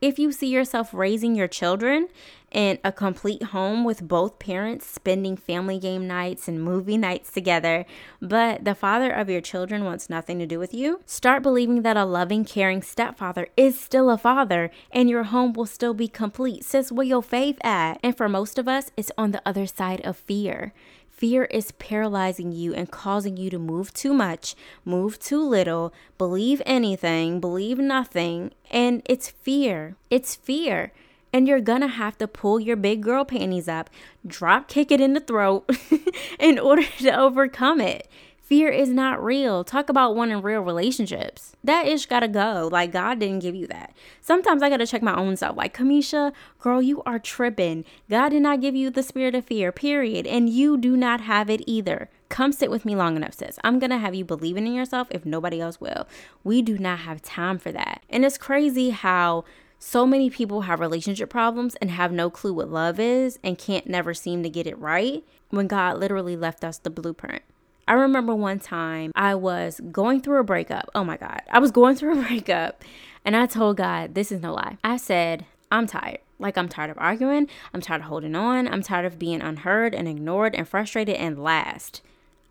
If 0.00 0.18
you 0.18 0.32
see 0.32 0.46
yourself 0.46 0.94
raising 0.94 1.34
your 1.34 1.46
children 1.46 2.08
in 2.50 2.78
a 2.82 2.90
complete 2.90 3.42
home 3.42 3.84
with 3.84 4.08
both 4.08 4.38
parents 4.38 4.86
spending 4.86 5.36
family 5.36 5.78
game 5.78 6.06
nights 6.06 6.48
and 6.48 6.62
movie 6.62 6.96
nights 6.96 7.30
together, 7.30 7.84
but 8.20 8.64
the 8.64 8.74
father 8.74 9.10
of 9.10 9.28
your 9.28 9.42
children 9.42 9.84
wants 9.84 10.08
nothing 10.08 10.38
to 10.38 10.46
do 10.46 10.58
with 10.58 10.72
you, 10.72 11.02
start 11.04 11.42
believing 11.42 11.82
that 11.82 11.98
a 11.98 12.06
loving, 12.06 12.46
caring 12.46 12.80
stepfather 12.80 13.48
is 13.58 13.78
still 13.78 14.08
a 14.08 14.16
father 14.16 14.70
and 14.90 15.10
your 15.10 15.24
home 15.24 15.52
will 15.52 15.66
still 15.66 15.92
be 15.92 16.08
complete. 16.08 16.64
Sis, 16.64 16.90
where 16.90 17.06
your 17.06 17.22
faith 17.22 17.58
at? 17.62 18.00
And 18.02 18.16
for 18.16 18.28
most 18.28 18.58
of 18.58 18.66
us, 18.66 18.90
it's 18.96 19.12
on 19.18 19.32
the 19.32 19.42
other 19.44 19.66
side 19.66 20.00
of 20.00 20.16
fear. 20.16 20.72
Fear 21.20 21.44
is 21.50 21.72
paralyzing 21.72 22.50
you 22.50 22.72
and 22.72 22.90
causing 22.90 23.36
you 23.36 23.50
to 23.50 23.58
move 23.58 23.92
too 23.92 24.14
much, 24.14 24.54
move 24.86 25.18
too 25.18 25.46
little, 25.46 25.92
believe 26.16 26.62
anything, 26.64 27.40
believe 27.40 27.76
nothing. 27.76 28.52
And 28.70 29.02
it's 29.04 29.28
fear. 29.28 29.96
It's 30.08 30.34
fear. 30.34 30.92
And 31.30 31.46
you're 31.46 31.60
gonna 31.60 31.88
have 31.88 32.16
to 32.18 32.26
pull 32.26 32.58
your 32.58 32.76
big 32.76 33.02
girl 33.02 33.26
panties 33.26 33.68
up, 33.68 33.90
drop 34.26 34.66
kick 34.66 34.90
it 34.90 34.98
in 34.98 35.12
the 35.12 35.20
throat 35.20 35.68
in 36.40 36.58
order 36.58 36.84
to 37.00 37.14
overcome 37.14 37.82
it. 37.82 38.08
Fear 38.50 38.70
is 38.70 38.88
not 38.88 39.22
real. 39.22 39.62
Talk 39.62 39.88
about 39.88 40.16
wanting 40.16 40.42
real 40.42 40.62
relationships. 40.62 41.54
That 41.62 41.86
ish 41.86 42.06
gotta 42.06 42.26
go. 42.26 42.68
Like, 42.72 42.90
God 42.90 43.20
didn't 43.20 43.38
give 43.38 43.54
you 43.54 43.68
that. 43.68 43.94
Sometimes 44.20 44.60
I 44.60 44.68
gotta 44.68 44.88
check 44.88 45.02
my 45.02 45.14
own 45.14 45.36
self. 45.36 45.56
Like, 45.56 45.72
Camisha, 45.72 46.32
girl, 46.58 46.82
you 46.82 47.00
are 47.06 47.20
tripping. 47.20 47.84
God 48.08 48.30
did 48.30 48.42
not 48.42 48.60
give 48.60 48.74
you 48.74 48.90
the 48.90 49.04
spirit 49.04 49.36
of 49.36 49.44
fear, 49.44 49.70
period. 49.70 50.26
And 50.26 50.48
you 50.48 50.76
do 50.76 50.96
not 50.96 51.20
have 51.20 51.48
it 51.48 51.62
either. 51.68 52.10
Come 52.28 52.50
sit 52.50 52.72
with 52.72 52.84
me 52.84 52.96
long 52.96 53.14
enough, 53.14 53.34
sis. 53.34 53.56
I'm 53.62 53.78
gonna 53.78 53.98
have 53.98 54.16
you 54.16 54.24
believing 54.24 54.66
in 54.66 54.74
yourself 54.74 55.06
if 55.12 55.24
nobody 55.24 55.60
else 55.60 55.80
will. 55.80 56.08
We 56.42 56.60
do 56.60 56.76
not 56.76 56.98
have 56.98 57.22
time 57.22 57.56
for 57.56 57.70
that. 57.70 58.02
And 58.10 58.24
it's 58.24 58.36
crazy 58.36 58.90
how 58.90 59.44
so 59.78 60.04
many 60.04 60.28
people 60.28 60.62
have 60.62 60.80
relationship 60.80 61.30
problems 61.30 61.76
and 61.76 61.92
have 61.92 62.10
no 62.10 62.28
clue 62.30 62.52
what 62.52 62.68
love 62.68 62.98
is 62.98 63.38
and 63.44 63.56
can't 63.56 63.86
never 63.86 64.12
seem 64.12 64.42
to 64.42 64.50
get 64.50 64.66
it 64.66 64.76
right 64.76 65.22
when 65.50 65.68
God 65.68 65.98
literally 65.98 66.36
left 66.36 66.64
us 66.64 66.78
the 66.78 66.90
blueprint. 66.90 67.42
I 67.88 67.94
remember 67.94 68.34
one 68.34 68.58
time 68.58 69.12
I 69.14 69.34
was 69.34 69.80
going 69.90 70.20
through 70.20 70.38
a 70.38 70.44
breakup. 70.44 70.90
Oh 70.94 71.04
my 71.04 71.16
God. 71.16 71.42
I 71.50 71.58
was 71.58 71.70
going 71.70 71.96
through 71.96 72.20
a 72.20 72.22
breakup 72.22 72.84
and 73.24 73.36
I 73.36 73.46
told 73.46 73.76
God, 73.76 74.14
this 74.14 74.32
is 74.32 74.40
no 74.40 74.54
lie. 74.54 74.78
I 74.82 74.96
said, 74.96 75.46
I'm 75.70 75.86
tired. 75.86 76.18
Like, 76.38 76.56
I'm 76.56 76.68
tired 76.68 76.90
of 76.90 76.98
arguing. 76.98 77.48
I'm 77.74 77.82
tired 77.82 78.00
of 78.00 78.06
holding 78.06 78.34
on. 78.34 78.66
I'm 78.66 78.82
tired 78.82 79.04
of 79.04 79.18
being 79.18 79.42
unheard 79.42 79.94
and 79.94 80.08
ignored 80.08 80.54
and 80.54 80.66
frustrated 80.66 81.16
and 81.16 81.42
last. 81.42 82.00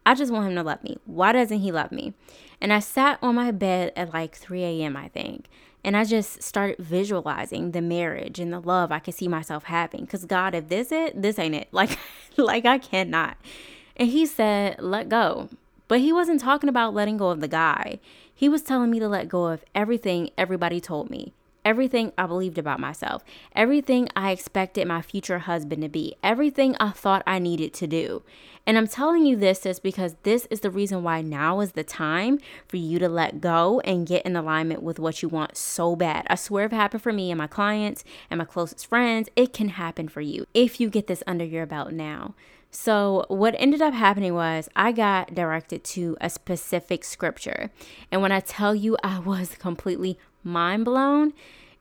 I 0.05 0.13
just 0.13 0.31
want 0.31 0.47
him 0.47 0.55
to 0.55 0.63
love 0.63 0.83
me. 0.83 0.97
Why 1.05 1.31
doesn't 1.31 1.59
he 1.59 1.71
love 1.71 1.91
me? 1.91 2.13
And 2.61 2.71
I 2.71 2.79
sat 2.79 3.19
on 3.21 3.35
my 3.35 3.51
bed 3.51 3.91
at 3.95 4.13
like 4.13 4.35
3 4.35 4.63
a.m., 4.63 4.95
I 4.95 5.07
think. 5.07 5.49
And 5.83 5.95
I 5.97 6.03
just 6.03 6.43
started 6.43 6.77
visualizing 6.77 7.71
the 7.71 7.81
marriage 7.81 8.39
and 8.39 8.51
the 8.51 8.59
love 8.59 8.91
I 8.91 8.99
could 8.99 9.15
see 9.15 9.27
myself 9.27 9.63
having. 9.65 10.05
Cause 10.05 10.25
God, 10.25 10.53
if 10.53 10.67
this 10.67 10.91
it, 10.91 11.19
this 11.19 11.39
ain't 11.39 11.55
it. 11.55 11.69
Like, 11.73 11.97
like 12.37 12.65
I 12.65 12.77
cannot. 12.77 13.37
And 13.99 14.09
he 14.09 14.25
said, 14.25 14.77
let 14.79 15.09
go. 15.09 15.49
But 15.87 15.99
he 15.99 16.11
wasn't 16.11 16.41
talking 16.41 16.69
about 16.69 16.93
letting 16.93 17.17
go 17.17 17.29
of 17.29 17.41
the 17.41 17.47
guy. 17.47 17.99
He 18.33 18.49
was 18.49 18.61
telling 18.61 18.89
me 18.89 18.99
to 18.99 19.09
let 19.09 19.29
go 19.29 19.47
of 19.47 19.63
everything 19.75 20.31
everybody 20.37 20.79
told 20.79 21.09
me 21.09 21.33
everything 21.65 22.11
I 22.17 22.25
believed 22.25 22.57
about 22.57 22.79
myself, 22.79 23.23
everything 23.55 24.09
I 24.15 24.31
expected 24.31 24.87
my 24.87 25.01
future 25.01 25.39
husband 25.39 25.83
to 25.83 25.89
be, 25.89 26.15
everything 26.23 26.75
I 26.79 26.89
thought 26.89 27.23
I 27.27 27.37
needed 27.37 27.73
to 27.75 27.87
do. 27.87 28.23
And 28.65 28.77
I'm 28.77 28.87
telling 28.87 29.25
you 29.25 29.35
this 29.35 29.65
is 29.65 29.79
because 29.79 30.15
this 30.23 30.47
is 30.49 30.61
the 30.61 30.71
reason 30.71 31.03
why 31.03 31.21
now 31.21 31.59
is 31.59 31.73
the 31.73 31.83
time 31.83 32.39
for 32.67 32.77
you 32.77 32.99
to 32.99 33.09
let 33.09 33.41
go 33.41 33.81
and 33.81 34.07
get 34.07 34.25
in 34.25 34.35
alignment 34.35 34.83
with 34.83 34.99
what 34.99 35.21
you 35.21 35.29
want 35.29 35.57
so 35.57 35.95
bad. 35.95 36.25
I 36.27 36.35
swear 36.35 36.65
it 36.65 36.73
happened 36.73 37.03
for 37.03 37.13
me 37.13 37.31
and 37.31 37.37
my 37.37 37.47
clients 37.47 38.03
and 38.29 38.37
my 38.37 38.45
closest 38.45 38.87
friends, 38.87 39.29
it 39.35 39.53
can 39.53 39.69
happen 39.69 40.07
for 40.07 40.21
you 40.21 40.45
if 40.53 40.79
you 40.79 40.89
get 40.89 41.07
this 41.07 41.23
under 41.27 41.45
your 41.45 41.65
belt 41.65 41.91
now. 41.91 42.35
So, 42.71 43.25
what 43.29 43.55
ended 43.57 43.81
up 43.81 43.93
happening 43.93 44.35
was 44.35 44.69
I 44.75 44.91
got 44.91 45.33
directed 45.33 45.83
to 45.85 46.15
a 46.21 46.29
specific 46.29 47.03
scripture. 47.03 47.71
And 48.11 48.21
when 48.21 48.31
I 48.31 48.41
tell 48.41 48.75
you 48.75 48.95
I 49.03 49.19
was 49.19 49.55
completely 49.55 50.19
mind 50.43 50.85
blown, 50.85 51.33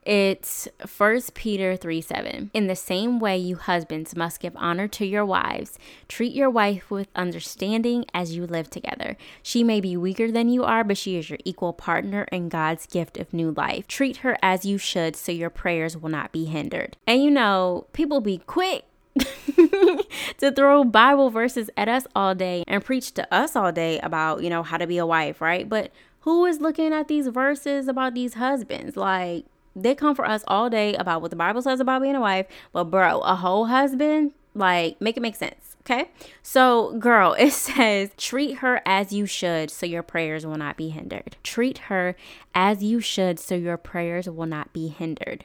it's 0.09 0.67
1 0.97 1.21
Peter 1.35 1.77
3 1.77 2.01
7. 2.01 2.51
In 2.55 2.67
the 2.67 2.75
same 2.75 3.21
way, 3.21 3.37
you 3.37 3.57
husbands 3.57 4.17
must 4.17 4.41
give 4.41 4.57
honor 4.57 4.89
to 4.89 5.05
your 5.05 5.27
wives. 5.27 5.79
Treat 6.09 6.33
your 6.33 6.49
wife 6.49 6.91
with 6.91 7.09
understanding 7.15 8.07
as 8.15 8.35
you 8.35 8.47
live 8.47 8.71
together. 8.71 9.19
She 9.43 9.63
may 9.63 9.83
be 9.83 9.99
weaker 9.99 10.31
than 10.31 10.49
you 10.49 10.65
are, 10.65 10.83
but 10.83 10.97
she 10.97 11.17
is 11.17 11.29
your 11.29 11.39
equal 11.45 11.75
partner 11.75 12.23
in 12.33 12.49
God's 12.49 12.87
gift 12.87 13.19
of 13.19 13.35
new 13.35 13.51
life. 13.51 13.87
Treat 13.87 14.19
her 14.19 14.39
as 14.43 14.65
you 14.65 14.79
should 14.79 15.15
so 15.15 15.31
your 15.31 15.51
prayers 15.51 15.99
will 15.99 16.09
not 16.09 16.33
be 16.33 16.47
hindered. 16.47 16.97
And 17.07 17.23
you 17.23 17.31
know, 17.31 17.87
people 17.93 18.23
be 18.23 18.39
quick 18.39 18.85
to 20.39 20.53
throw 20.55 20.85
Bible 20.85 21.31
verses 21.31 21.71
at 21.77 21.89
us 21.89 22.07
all 22.15 22.35
day 22.35 22.65
and 22.67 22.85
preach 22.85 23.13
to 23.13 23.35
us 23.35 23.57
all 23.57 23.73
day 23.73 23.99
about, 24.01 24.43
you 24.43 24.51
know, 24.51 24.63
how 24.63 24.77
to 24.77 24.87
be 24.87 24.99
a 24.99 25.07
wife, 25.07 25.41
right? 25.41 25.69
But 25.69 25.93
who 26.21 26.45
is 26.45 26.61
looking 26.61 26.93
at 26.93 27.09
these 27.09 27.29
verses 27.29 27.89
about 27.89 28.15
these 28.15 28.35
husbands? 28.35 28.97
Like, 28.97 29.47
they 29.75 29.95
come 29.95 30.15
for 30.15 30.25
us 30.25 30.45
all 30.49 30.69
day 30.69 30.95
about 30.95 31.23
what 31.23 31.31
the 31.31 31.37
Bible 31.37 31.63
says 31.63 31.81
about 31.81 32.03
being 32.03 32.17
a 32.17 32.21
wife, 32.21 32.47
but 32.73 32.85
bro, 32.85 33.21
a 33.21 33.37
whole 33.37 33.67
husband, 33.67 34.33
like, 34.55 35.01
make 35.01 35.17
it 35.17 35.21
make 35.21 35.37
sense. 35.37 35.77
Okay. 35.83 36.11
So, 36.43 36.99
girl, 36.99 37.33
it 37.39 37.53
says, 37.53 38.11
treat 38.17 38.59
her 38.59 38.83
as 38.85 39.13
you 39.13 39.27
should 39.27 39.71
so 39.71 39.87
your 39.87 40.03
prayers 40.03 40.45
will 40.45 40.59
not 40.59 40.77
be 40.77 40.91
hindered. 40.91 41.37
Treat 41.43 41.79
her 41.79 42.15
as 42.55 42.83
you 42.83 43.01
should 43.01 43.39
so 43.39 43.55
your 43.55 43.77
prayers 43.77 44.29
will 44.29 44.47
not 44.47 44.73
be 44.73 44.89
hindered. 44.89 45.45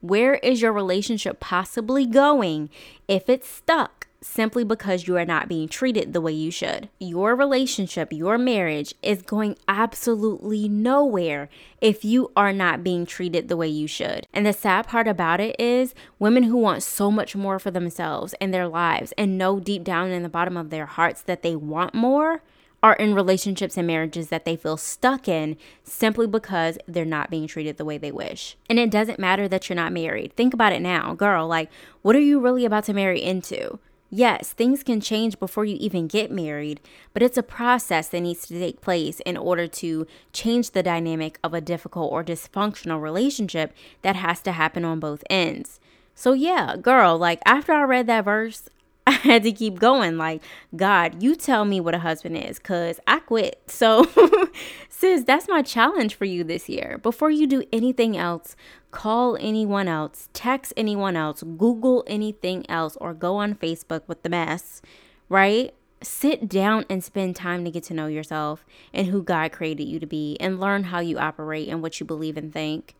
Where 0.00 0.34
is 0.34 0.62
your 0.62 0.72
relationship 0.72 1.40
possibly 1.40 2.06
going 2.06 2.70
if 3.08 3.28
it's 3.28 3.48
stuck? 3.48 4.08
simply 4.20 4.64
because 4.64 5.06
you 5.06 5.16
are 5.16 5.24
not 5.24 5.48
being 5.48 5.68
treated 5.68 6.12
the 6.12 6.20
way 6.20 6.32
you 6.32 6.50
should. 6.50 6.88
Your 6.98 7.36
relationship, 7.36 8.12
your 8.12 8.38
marriage 8.38 8.94
is 9.02 9.22
going 9.22 9.56
absolutely 9.68 10.68
nowhere 10.68 11.48
if 11.80 12.04
you 12.04 12.30
are 12.36 12.52
not 12.52 12.82
being 12.82 13.06
treated 13.06 13.48
the 13.48 13.56
way 13.56 13.68
you 13.68 13.86
should. 13.86 14.26
And 14.32 14.44
the 14.44 14.52
sad 14.52 14.86
part 14.86 15.06
about 15.06 15.40
it 15.40 15.56
is 15.58 15.94
women 16.18 16.44
who 16.44 16.56
want 16.56 16.82
so 16.82 17.10
much 17.10 17.36
more 17.36 17.58
for 17.58 17.70
themselves 17.70 18.34
and 18.40 18.52
their 18.52 18.68
lives 18.68 19.12
and 19.16 19.38
know 19.38 19.60
deep 19.60 19.84
down 19.84 20.10
in 20.10 20.22
the 20.22 20.28
bottom 20.28 20.56
of 20.56 20.70
their 20.70 20.86
hearts 20.86 21.22
that 21.22 21.42
they 21.42 21.54
want 21.54 21.94
more 21.94 22.42
are 22.82 22.94
in 22.94 23.14
relationships 23.14 23.76
and 23.76 23.86
marriages 23.86 24.28
that 24.28 24.44
they 24.44 24.56
feel 24.56 24.76
stuck 24.76 25.28
in 25.28 25.56
simply 25.82 26.26
because 26.26 26.78
they're 26.86 27.04
not 27.04 27.30
being 27.30 27.46
treated 27.46 27.76
the 27.76 27.84
way 27.84 27.98
they 27.98 28.12
wish. 28.12 28.56
And 28.68 28.78
it 28.78 28.90
doesn't 28.90 29.18
matter 29.18 29.48
that 29.48 29.68
you're 29.68 29.76
not 29.76 29.92
married. 29.92 30.34
Think 30.36 30.54
about 30.54 30.72
it 30.72 30.80
now, 30.80 31.14
girl. 31.14 31.46
Like, 31.48 31.70
what 32.02 32.14
are 32.14 32.20
you 32.20 32.40
really 32.40 32.64
about 32.64 32.84
to 32.84 32.92
marry 32.92 33.22
into? 33.22 33.78
Yes, 34.10 34.54
things 34.54 34.82
can 34.82 35.02
change 35.02 35.38
before 35.38 35.66
you 35.66 35.76
even 35.78 36.06
get 36.06 36.30
married, 36.30 36.80
but 37.12 37.22
it's 37.22 37.36
a 37.36 37.42
process 37.42 38.08
that 38.08 38.20
needs 38.20 38.46
to 38.46 38.58
take 38.58 38.80
place 38.80 39.20
in 39.20 39.36
order 39.36 39.66
to 39.66 40.06
change 40.32 40.70
the 40.70 40.82
dynamic 40.82 41.38
of 41.44 41.52
a 41.52 41.60
difficult 41.60 42.10
or 42.10 42.24
dysfunctional 42.24 43.02
relationship 43.02 43.74
that 44.00 44.16
has 44.16 44.40
to 44.42 44.52
happen 44.52 44.82
on 44.82 44.98
both 44.98 45.22
ends. 45.28 45.78
So, 46.14 46.32
yeah, 46.32 46.76
girl, 46.76 47.18
like 47.18 47.40
after 47.44 47.72
I 47.72 47.82
read 47.82 48.06
that 48.06 48.24
verse, 48.24 48.70
I 49.12 49.12
had 49.12 49.42
to 49.44 49.52
keep 49.52 49.78
going. 49.78 50.18
Like, 50.18 50.42
God, 50.76 51.22
you 51.22 51.34
tell 51.34 51.64
me 51.64 51.80
what 51.80 51.94
a 51.94 51.98
husband 51.98 52.36
is, 52.36 52.58
because 52.58 53.00
I 53.06 53.20
quit. 53.20 53.62
So, 53.66 54.06
sis, 54.90 55.24
that's 55.24 55.48
my 55.48 55.62
challenge 55.62 56.14
for 56.14 56.26
you 56.26 56.44
this 56.44 56.68
year. 56.68 56.98
Before 57.02 57.30
you 57.30 57.46
do 57.46 57.64
anything 57.72 58.18
else, 58.18 58.54
call 58.90 59.38
anyone 59.40 59.88
else, 59.88 60.28
text 60.34 60.74
anyone 60.76 61.16
else, 61.16 61.42
Google 61.42 62.04
anything 62.06 62.68
else, 62.68 62.98
or 63.00 63.14
go 63.14 63.36
on 63.36 63.54
Facebook 63.54 64.02
with 64.06 64.22
the 64.22 64.28
mess, 64.28 64.82
right? 65.30 65.72
Sit 66.02 66.46
down 66.46 66.84
and 66.90 67.02
spend 67.02 67.34
time 67.34 67.64
to 67.64 67.70
get 67.70 67.84
to 67.84 67.94
know 67.94 68.08
yourself 68.08 68.66
and 68.92 69.06
who 69.06 69.22
God 69.22 69.52
created 69.52 69.84
you 69.84 69.98
to 70.00 70.06
be 70.06 70.36
and 70.38 70.60
learn 70.60 70.84
how 70.84 71.00
you 71.00 71.18
operate 71.18 71.68
and 71.68 71.80
what 71.80 71.98
you 71.98 72.04
believe 72.04 72.36
and 72.36 72.52
think. 72.52 72.94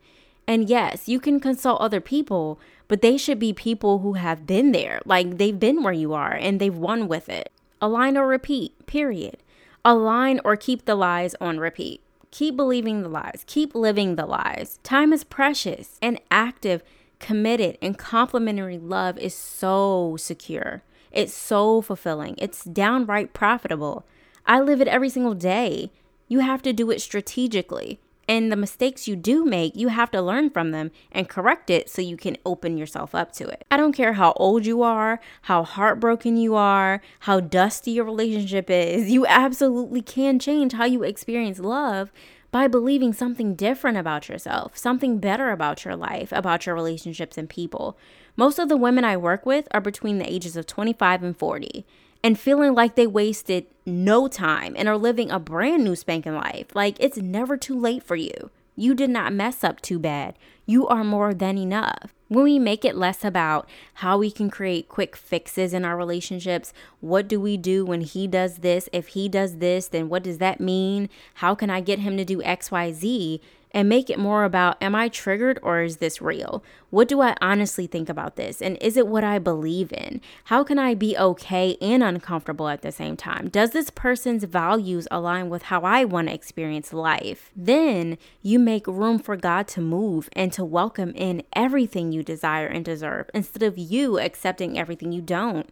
And 0.47 0.67
yes, 0.67 1.07
you 1.07 1.19
can 1.19 1.39
consult 1.39 1.79
other 1.79 2.01
people, 2.01 2.59
but 2.89 3.01
they 3.01 3.15
should 3.15 3.39
be 3.39 3.53
people 3.53 3.99
who 3.99 4.13
have 4.13 4.45
been 4.45 4.73
there. 4.73 4.99
Like 5.05 5.37
they've 5.37 5.57
been 5.57 5.83
where 5.83 5.93
you 5.93 6.13
are 6.13 6.33
and 6.33 6.59
they've 6.59 6.75
won 6.75 7.07
with 7.07 7.29
it. 7.29 7.53
Align 7.79 8.17
or 8.17 8.27
repeat, 8.27 8.85
period. 8.87 9.37
Align 9.85 10.41
or 10.43 10.57
keep 10.57 10.83
the 10.83 10.95
lies 10.95 11.35
on 11.39 11.59
repeat. 11.59 12.01
Keep 12.31 12.57
believing 12.57 13.01
the 13.01 13.09
lies. 13.09 13.43
Keep 13.47 13.73
living 13.73 14.15
the 14.15 14.25
lies. 14.25 14.79
Time 14.83 15.13
is 15.13 15.23
precious 15.23 15.97
and 16.01 16.19
active, 16.29 16.83
committed, 17.19 17.77
and 17.81 17.97
complementary 17.97 18.77
love 18.77 19.17
is 19.17 19.33
so 19.33 20.15
secure. 20.17 20.83
It's 21.11 21.33
so 21.33 21.81
fulfilling. 21.81 22.35
It's 22.37 22.63
downright 22.63 23.33
profitable. 23.33 24.05
I 24.45 24.59
live 24.59 24.81
it 24.81 24.87
every 24.87 25.09
single 25.09 25.35
day. 25.35 25.91
You 26.27 26.39
have 26.39 26.61
to 26.63 26.73
do 26.73 26.91
it 26.91 27.01
strategically. 27.01 27.99
And 28.29 28.51
the 28.51 28.55
mistakes 28.55 29.07
you 29.07 29.15
do 29.15 29.43
make, 29.43 29.75
you 29.75 29.87
have 29.87 30.11
to 30.11 30.21
learn 30.21 30.51
from 30.51 30.69
them 30.69 30.91
and 31.11 31.27
correct 31.27 31.71
it 31.71 31.89
so 31.89 32.03
you 32.03 32.15
can 32.15 32.37
open 32.45 32.77
yourself 32.77 33.15
up 33.15 33.31
to 33.33 33.47
it. 33.47 33.65
I 33.71 33.75
don't 33.75 33.91
care 33.91 34.13
how 34.13 34.33
old 34.33 34.67
you 34.67 34.83
are, 34.83 35.19
how 35.41 35.63
heartbroken 35.63 36.37
you 36.37 36.53
are, 36.53 37.01
how 37.21 37.39
dusty 37.39 37.89
your 37.89 38.05
relationship 38.05 38.69
is, 38.69 39.09
you 39.09 39.25
absolutely 39.25 40.03
can 40.03 40.37
change 40.37 40.73
how 40.73 40.85
you 40.85 41.01
experience 41.01 41.57
love 41.57 42.11
by 42.51 42.67
believing 42.67 43.13
something 43.13 43.55
different 43.55 43.97
about 43.97 44.29
yourself, 44.29 44.77
something 44.77 45.17
better 45.17 45.49
about 45.49 45.83
your 45.83 45.95
life, 45.95 46.31
about 46.31 46.67
your 46.67 46.75
relationships 46.75 47.35
and 47.35 47.49
people. 47.49 47.97
Most 48.35 48.59
of 48.59 48.69
the 48.69 48.77
women 48.77 49.03
I 49.03 49.17
work 49.17 49.43
with 49.43 49.67
are 49.71 49.81
between 49.81 50.19
the 50.19 50.31
ages 50.31 50.55
of 50.55 50.67
25 50.67 51.23
and 51.23 51.35
40 51.35 51.83
and 52.23 52.39
feeling 52.39 52.73
like 52.73 52.95
they 52.95 53.07
wasted 53.07 53.67
no 53.85 54.27
time 54.27 54.75
and 54.77 54.87
are 54.87 54.97
living 54.97 55.31
a 55.31 55.39
brand 55.39 55.83
new 55.83 55.95
spanking 55.95 56.35
life. 56.35 56.67
Like 56.73 56.97
it's 56.99 57.17
never 57.17 57.57
too 57.57 57.79
late 57.79 58.03
for 58.03 58.15
you. 58.15 58.51
You 58.75 58.93
did 58.93 59.09
not 59.09 59.33
mess 59.33 59.63
up 59.63 59.81
too 59.81 59.99
bad. 59.99 60.35
You 60.65 60.87
are 60.87 61.03
more 61.03 61.33
than 61.33 61.57
enough. 61.57 62.13
When 62.29 62.43
we 62.43 62.59
make 62.59 62.85
it 62.85 62.95
less 62.95 63.25
about 63.25 63.67
how 63.95 64.19
we 64.19 64.31
can 64.31 64.49
create 64.49 64.87
quick 64.87 65.15
fixes 65.15 65.73
in 65.73 65.83
our 65.83 65.97
relationships, 65.97 66.71
what 67.01 67.27
do 67.27 67.41
we 67.41 67.57
do 67.57 67.83
when 67.83 68.01
he 68.01 68.27
does 68.27 68.59
this? 68.59 68.87
If 68.93 69.07
he 69.07 69.27
does 69.27 69.57
this, 69.57 69.87
then 69.87 70.07
what 70.07 70.23
does 70.23 70.37
that 70.37 70.61
mean? 70.61 71.09
How 71.35 71.55
can 71.55 71.69
I 71.69 71.81
get 71.81 71.99
him 71.99 72.15
to 72.17 72.23
do 72.23 72.37
XYZ? 72.37 73.41
And 73.71 73.87
make 73.87 74.09
it 74.09 74.19
more 74.19 74.43
about 74.43 74.81
am 74.81 74.95
I 74.95 75.09
triggered 75.09 75.59
or 75.61 75.81
is 75.81 75.97
this 75.97 76.21
real? 76.21 76.63
What 76.89 77.07
do 77.07 77.21
I 77.21 77.35
honestly 77.41 77.85
think 77.87 78.09
about 78.09 78.35
this? 78.35 78.61
And 78.61 78.77
is 78.81 78.97
it 78.97 79.07
what 79.07 79.23
I 79.23 79.37
believe 79.37 79.93
in? 79.93 80.21
How 80.45 80.63
can 80.63 80.79
I 80.79 80.95
be 80.95 81.17
okay 81.17 81.77
and 81.81 82.03
uncomfortable 82.03 82.67
at 82.67 82.81
the 82.81 82.91
same 82.91 83.15
time? 83.15 83.49
Does 83.49 83.71
this 83.71 83.89
person's 83.89 84.43
values 84.43 85.07
align 85.11 85.49
with 85.49 85.63
how 85.63 85.81
I 85.81 86.05
want 86.05 86.27
to 86.29 86.33
experience 86.33 86.93
life? 86.93 87.51
Then 87.55 88.17
you 88.41 88.57
make 88.57 88.87
room 88.87 89.19
for 89.19 89.35
God 89.35 89.67
to 89.69 89.81
move 89.81 90.29
and 90.33 90.51
to 90.53 90.65
welcome 90.65 91.11
in 91.15 91.43
everything 91.53 92.11
you 92.11 92.23
desire 92.23 92.67
and 92.67 92.83
deserve 92.83 93.29
instead 93.33 93.63
of 93.63 93.77
you 93.77 94.19
accepting 94.19 94.79
everything 94.79 95.11
you 95.11 95.21
don't. 95.21 95.69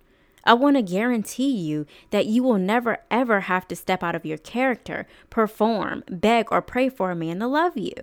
I 0.48 0.54
want 0.54 0.78
to 0.78 0.82
guarantee 0.82 1.52
you 1.52 1.86
that 2.12 2.26
you 2.26 2.42
will 2.42 2.58
never 2.58 3.00
ever 3.12 3.42
have 3.42 3.68
to 3.68 3.76
step 3.76 4.02
out 4.02 4.16
of 4.16 4.26
your 4.26 4.38
character, 4.38 5.06
perform, 5.30 6.06
beg, 6.10 6.48
or 6.52 6.62
pray 6.62 6.88
for 6.88 7.12
a 7.12 7.16
man 7.16 7.40
to 7.40 7.48
love 7.48 7.78
you. 7.78 7.94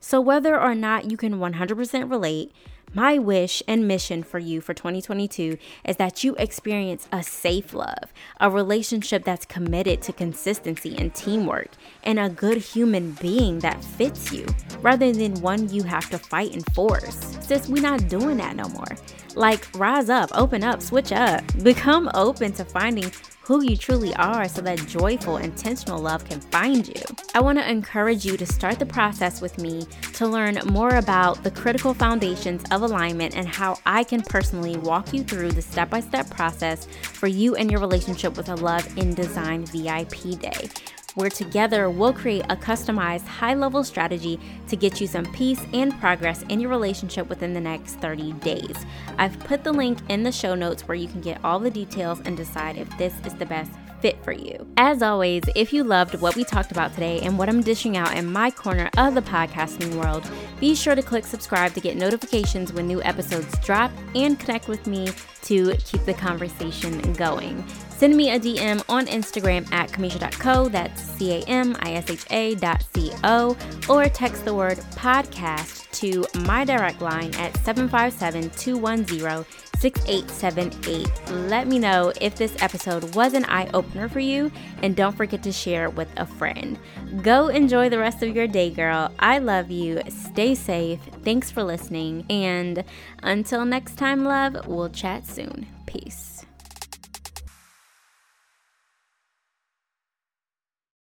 So, 0.00 0.18
whether 0.18 0.58
or 0.58 0.74
not 0.74 1.10
you 1.10 1.18
can 1.18 1.34
100% 1.34 2.10
relate, 2.10 2.52
my 2.94 3.18
wish 3.18 3.62
and 3.66 3.88
mission 3.88 4.22
for 4.22 4.38
you 4.38 4.60
for 4.60 4.72
2022 4.72 5.58
is 5.84 5.96
that 5.96 6.22
you 6.22 6.34
experience 6.36 7.08
a 7.12 7.22
safe 7.22 7.74
love, 7.74 8.12
a 8.40 8.48
relationship 8.48 9.24
that's 9.24 9.44
committed 9.44 10.00
to 10.02 10.12
consistency 10.12 10.96
and 10.96 11.14
teamwork, 11.14 11.70
and 12.02 12.18
a 12.18 12.28
good 12.28 12.58
human 12.58 13.12
being 13.12 13.58
that 13.58 13.82
fits 13.82 14.32
you 14.32 14.46
rather 14.80 15.12
than 15.12 15.34
one 15.40 15.68
you 15.68 15.82
have 15.82 16.08
to 16.10 16.18
fight 16.18 16.52
and 16.52 16.64
force. 16.72 17.36
Sis, 17.40 17.68
we're 17.68 17.82
not 17.82 18.08
doing 18.08 18.36
that 18.36 18.56
no 18.56 18.68
more. 18.68 18.96
Like, 19.34 19.66
rise 19.74 20.08
up, 20.08 20.30
open 20.34 20.62
up, 20.62 20.80
switch 20.80 21.12
up, 21.12 21.42
become 21.62 22.10
open 22.14 22.52
to 22.52 22.64
finding 22.64 23.10
who 23.44 23.62
you 23.62 23.76
truly 23.76 24.14
are 24.14 24.48
so 24.48 24.62
that 24.62 24.78
joyful, 24.86 25.36
intentional 25.36 25.98
love 26.00 26.24
can 26.24 26.40
find 26.40 26.88
you. 26.88 27.02
I 27.34 27.40
want 27.40 27.58
to 27.58 27.70
encourage 27.70 28.24
you 28.24 28.38
to 28.38 28.46
start 28.46 28.78
the 28.78 28.86
process 28.86 29.42
with 29.42 29.58
me 29.58 29.86
to 30.14 30.26
learn 30.26 30.60
more 30.66 30.96
about 30.96 31.42
the 31.42 31.50
critical 31.50 31.92
foundations 31.92 32.64
of 32.70 32.80
alignment 32.80 33.36
and 33.36 33.46
how 33.46 33.78
I 33.84 34.02
can 34.04 34.22
personally 34.22 34.78
walk 34.78 35.12
you 35.12 35.22
through 35.24 35.52
the 35.52 35.62
step 35.62 35.90
by 35.90 36.00
step 36.00 36.30
process 36.30 36.86
for 37.02 37.26
you 37.26 37.54
and 37.54 37.70
your 37.70 37.80
relationship 37.80 38.36
with 38.36 38.48
a 38.48 38.54
Love 38.54 38.96
in 38.96 39.12
Design 39.12 39.66
VIP 39.66 40.40
Day 40.40 40.70
where 41.14 41.30
together 41.30 41.88
we'll 41.90 42.12
create 42.12 42.44
a 42.48 42.56
customized 42.56 43.26
high 43.26 43.54
level 43.54 43.84
strategy 43.84 44.38
to 44.68 44.76
get 44.76 45.00
you 45.00 45.06
some 45.06 45.24
peace 45.32 45.60
and 45.72 45.98
progress 46.00 46.42
in 46.48 46.60
your 46.60 46.70
relationship 46.70 47.28
within 47.28 47.54
the 47.54 47.60
next 47.60 47.94
30 47.96 48.32
days. 48.34 48.76
I've 49.18 49.38
put 49.40 49.64
the 49.64 49.72
link 49.72 49.98
in 50.08 50.22
the 50.22 50.32
show 50.32 50.54
notes 50.54 50.86
where 50.86 50.96
you 50.96 51.08
can 51.08 51.20
get 51.20 51.44
all 51.44 51.58
the 51.58 51.70
details 51.70 52.20
and 52.24 52.36
decide 52.36 52.76
if 52.76 52.98
this 52.98 53.14
is 53.24 53.34
the 53.34 53.46
best 53.46 53.70
fit 54.04 54.22
for 54.22 54.32
you. 54.32 54.66
As 54.76 55.00
always, 55.00 55.42
if 55.54 55.72
you 55.72 55.82
loved 55.82 56.20
what 56.20 56.36
we 56.36 56.44
talked 56.44 56.72
about 56.72 56.92
today 56.92 57.20
and 57.20 57.38
what 57.38 57.48
I'm 57.48 57.62
dishing 57.62 57.96
out 57.96 58.14
in 58.14 58.30
my 58.30 58.50
corner 58.50 58.90
of 58.98 59.14
the 59.14 59.22
podcasting 59.22 59.94
world, 59.94 60.30
be 60.60 60.74
sure 60.74 60.94
to 60.94 61.02
click 61.02 61.24
subscribe 61.24 61.72
to 61.72 61.80
get 61.80 61.96
notifications 61.96 62.70
when 62.70 62.86
new 62.86 63.02
episodes 63.02 63.58
drop 63.60 63.90
and 64.14 64.38
connect 64.38 64.68
with 64.68 64.86
me 64.86 65.08
to 65.44 65.74
keep 65.76 66.04
the 66.04 66.12
conversation 66.12 67.14
going. 67.14 67.64
Send 68.04 68.18
me 68.18 68.32
a 68.32 68.38
DM 68.38 68.84
on 68.90 69.06
Instagram 69.06 69.66
at 69.72 69.88
Camisha.co, 69.88 70.68
that's 70.68 71.00
C 71.00 71.36
A 71.36 71.42
M 71.44 71.74
I 71.80 71.94
S 71.94 72.10
H 72.10 72.26
A 72.28 72.54
dot 72.56 72.84
C 72.92 73.10
O, 73.24 73.56
or 73.88 74.10
text 74.10 74.44
the 74.44 74.54
word 74.54 74.76
podcast 74.90 75.90
to 75.92 76.26
my 76.40 76.66
direct 76.66 77.00
line 77.00 77.34
at 77.36 77.56
757 77.64 78.50
210 78.58 79.46
6878. 79.78 81.48
Let 81.48 81.66
me 81.66 81.78
know 81.78 82.12
if 82.20 82.36
this 82.36 82.54
episode 82.60 83.14
was 83.14 83.32
an 83.32 83.46
eye 83.46 83.70
opener 83.72 84.10
for 84.10 84.20
you, 84.20 84.52
and 84.82 84.94
don't 84.94 85.16
forget 85.16 85.42
to 85.42 85.50
share 85.50 85.88
with 85.88 86.08
a 86.18 86.26
friend. 86.26 86.78
Go 87.22 87.48
enjoy 87.48 87.88
the 87.88 87.98
rest 87.98 88.22
of 88.22 88.36
your 88.36 88.46
day, 88.46 88.68
girl. 88.68 89.12
I 89.18 89.38
love 89.38 89.70
you. 89.70 90.02
Stay 90.10 90.54
safe. 90.54 91.00
Thanks 91.22 91.50
for 91.50 91.62
listening. 91.64 92.26
And 92.28 92.84
until 93.22 93.64
next 93.64 93.96
time, 93.96 94.26
love, 94.26 94.66
we'll 94.66 94.90
chat 94.90 95.26
soon. 95.26 95.66
Peace. 95.86 96.33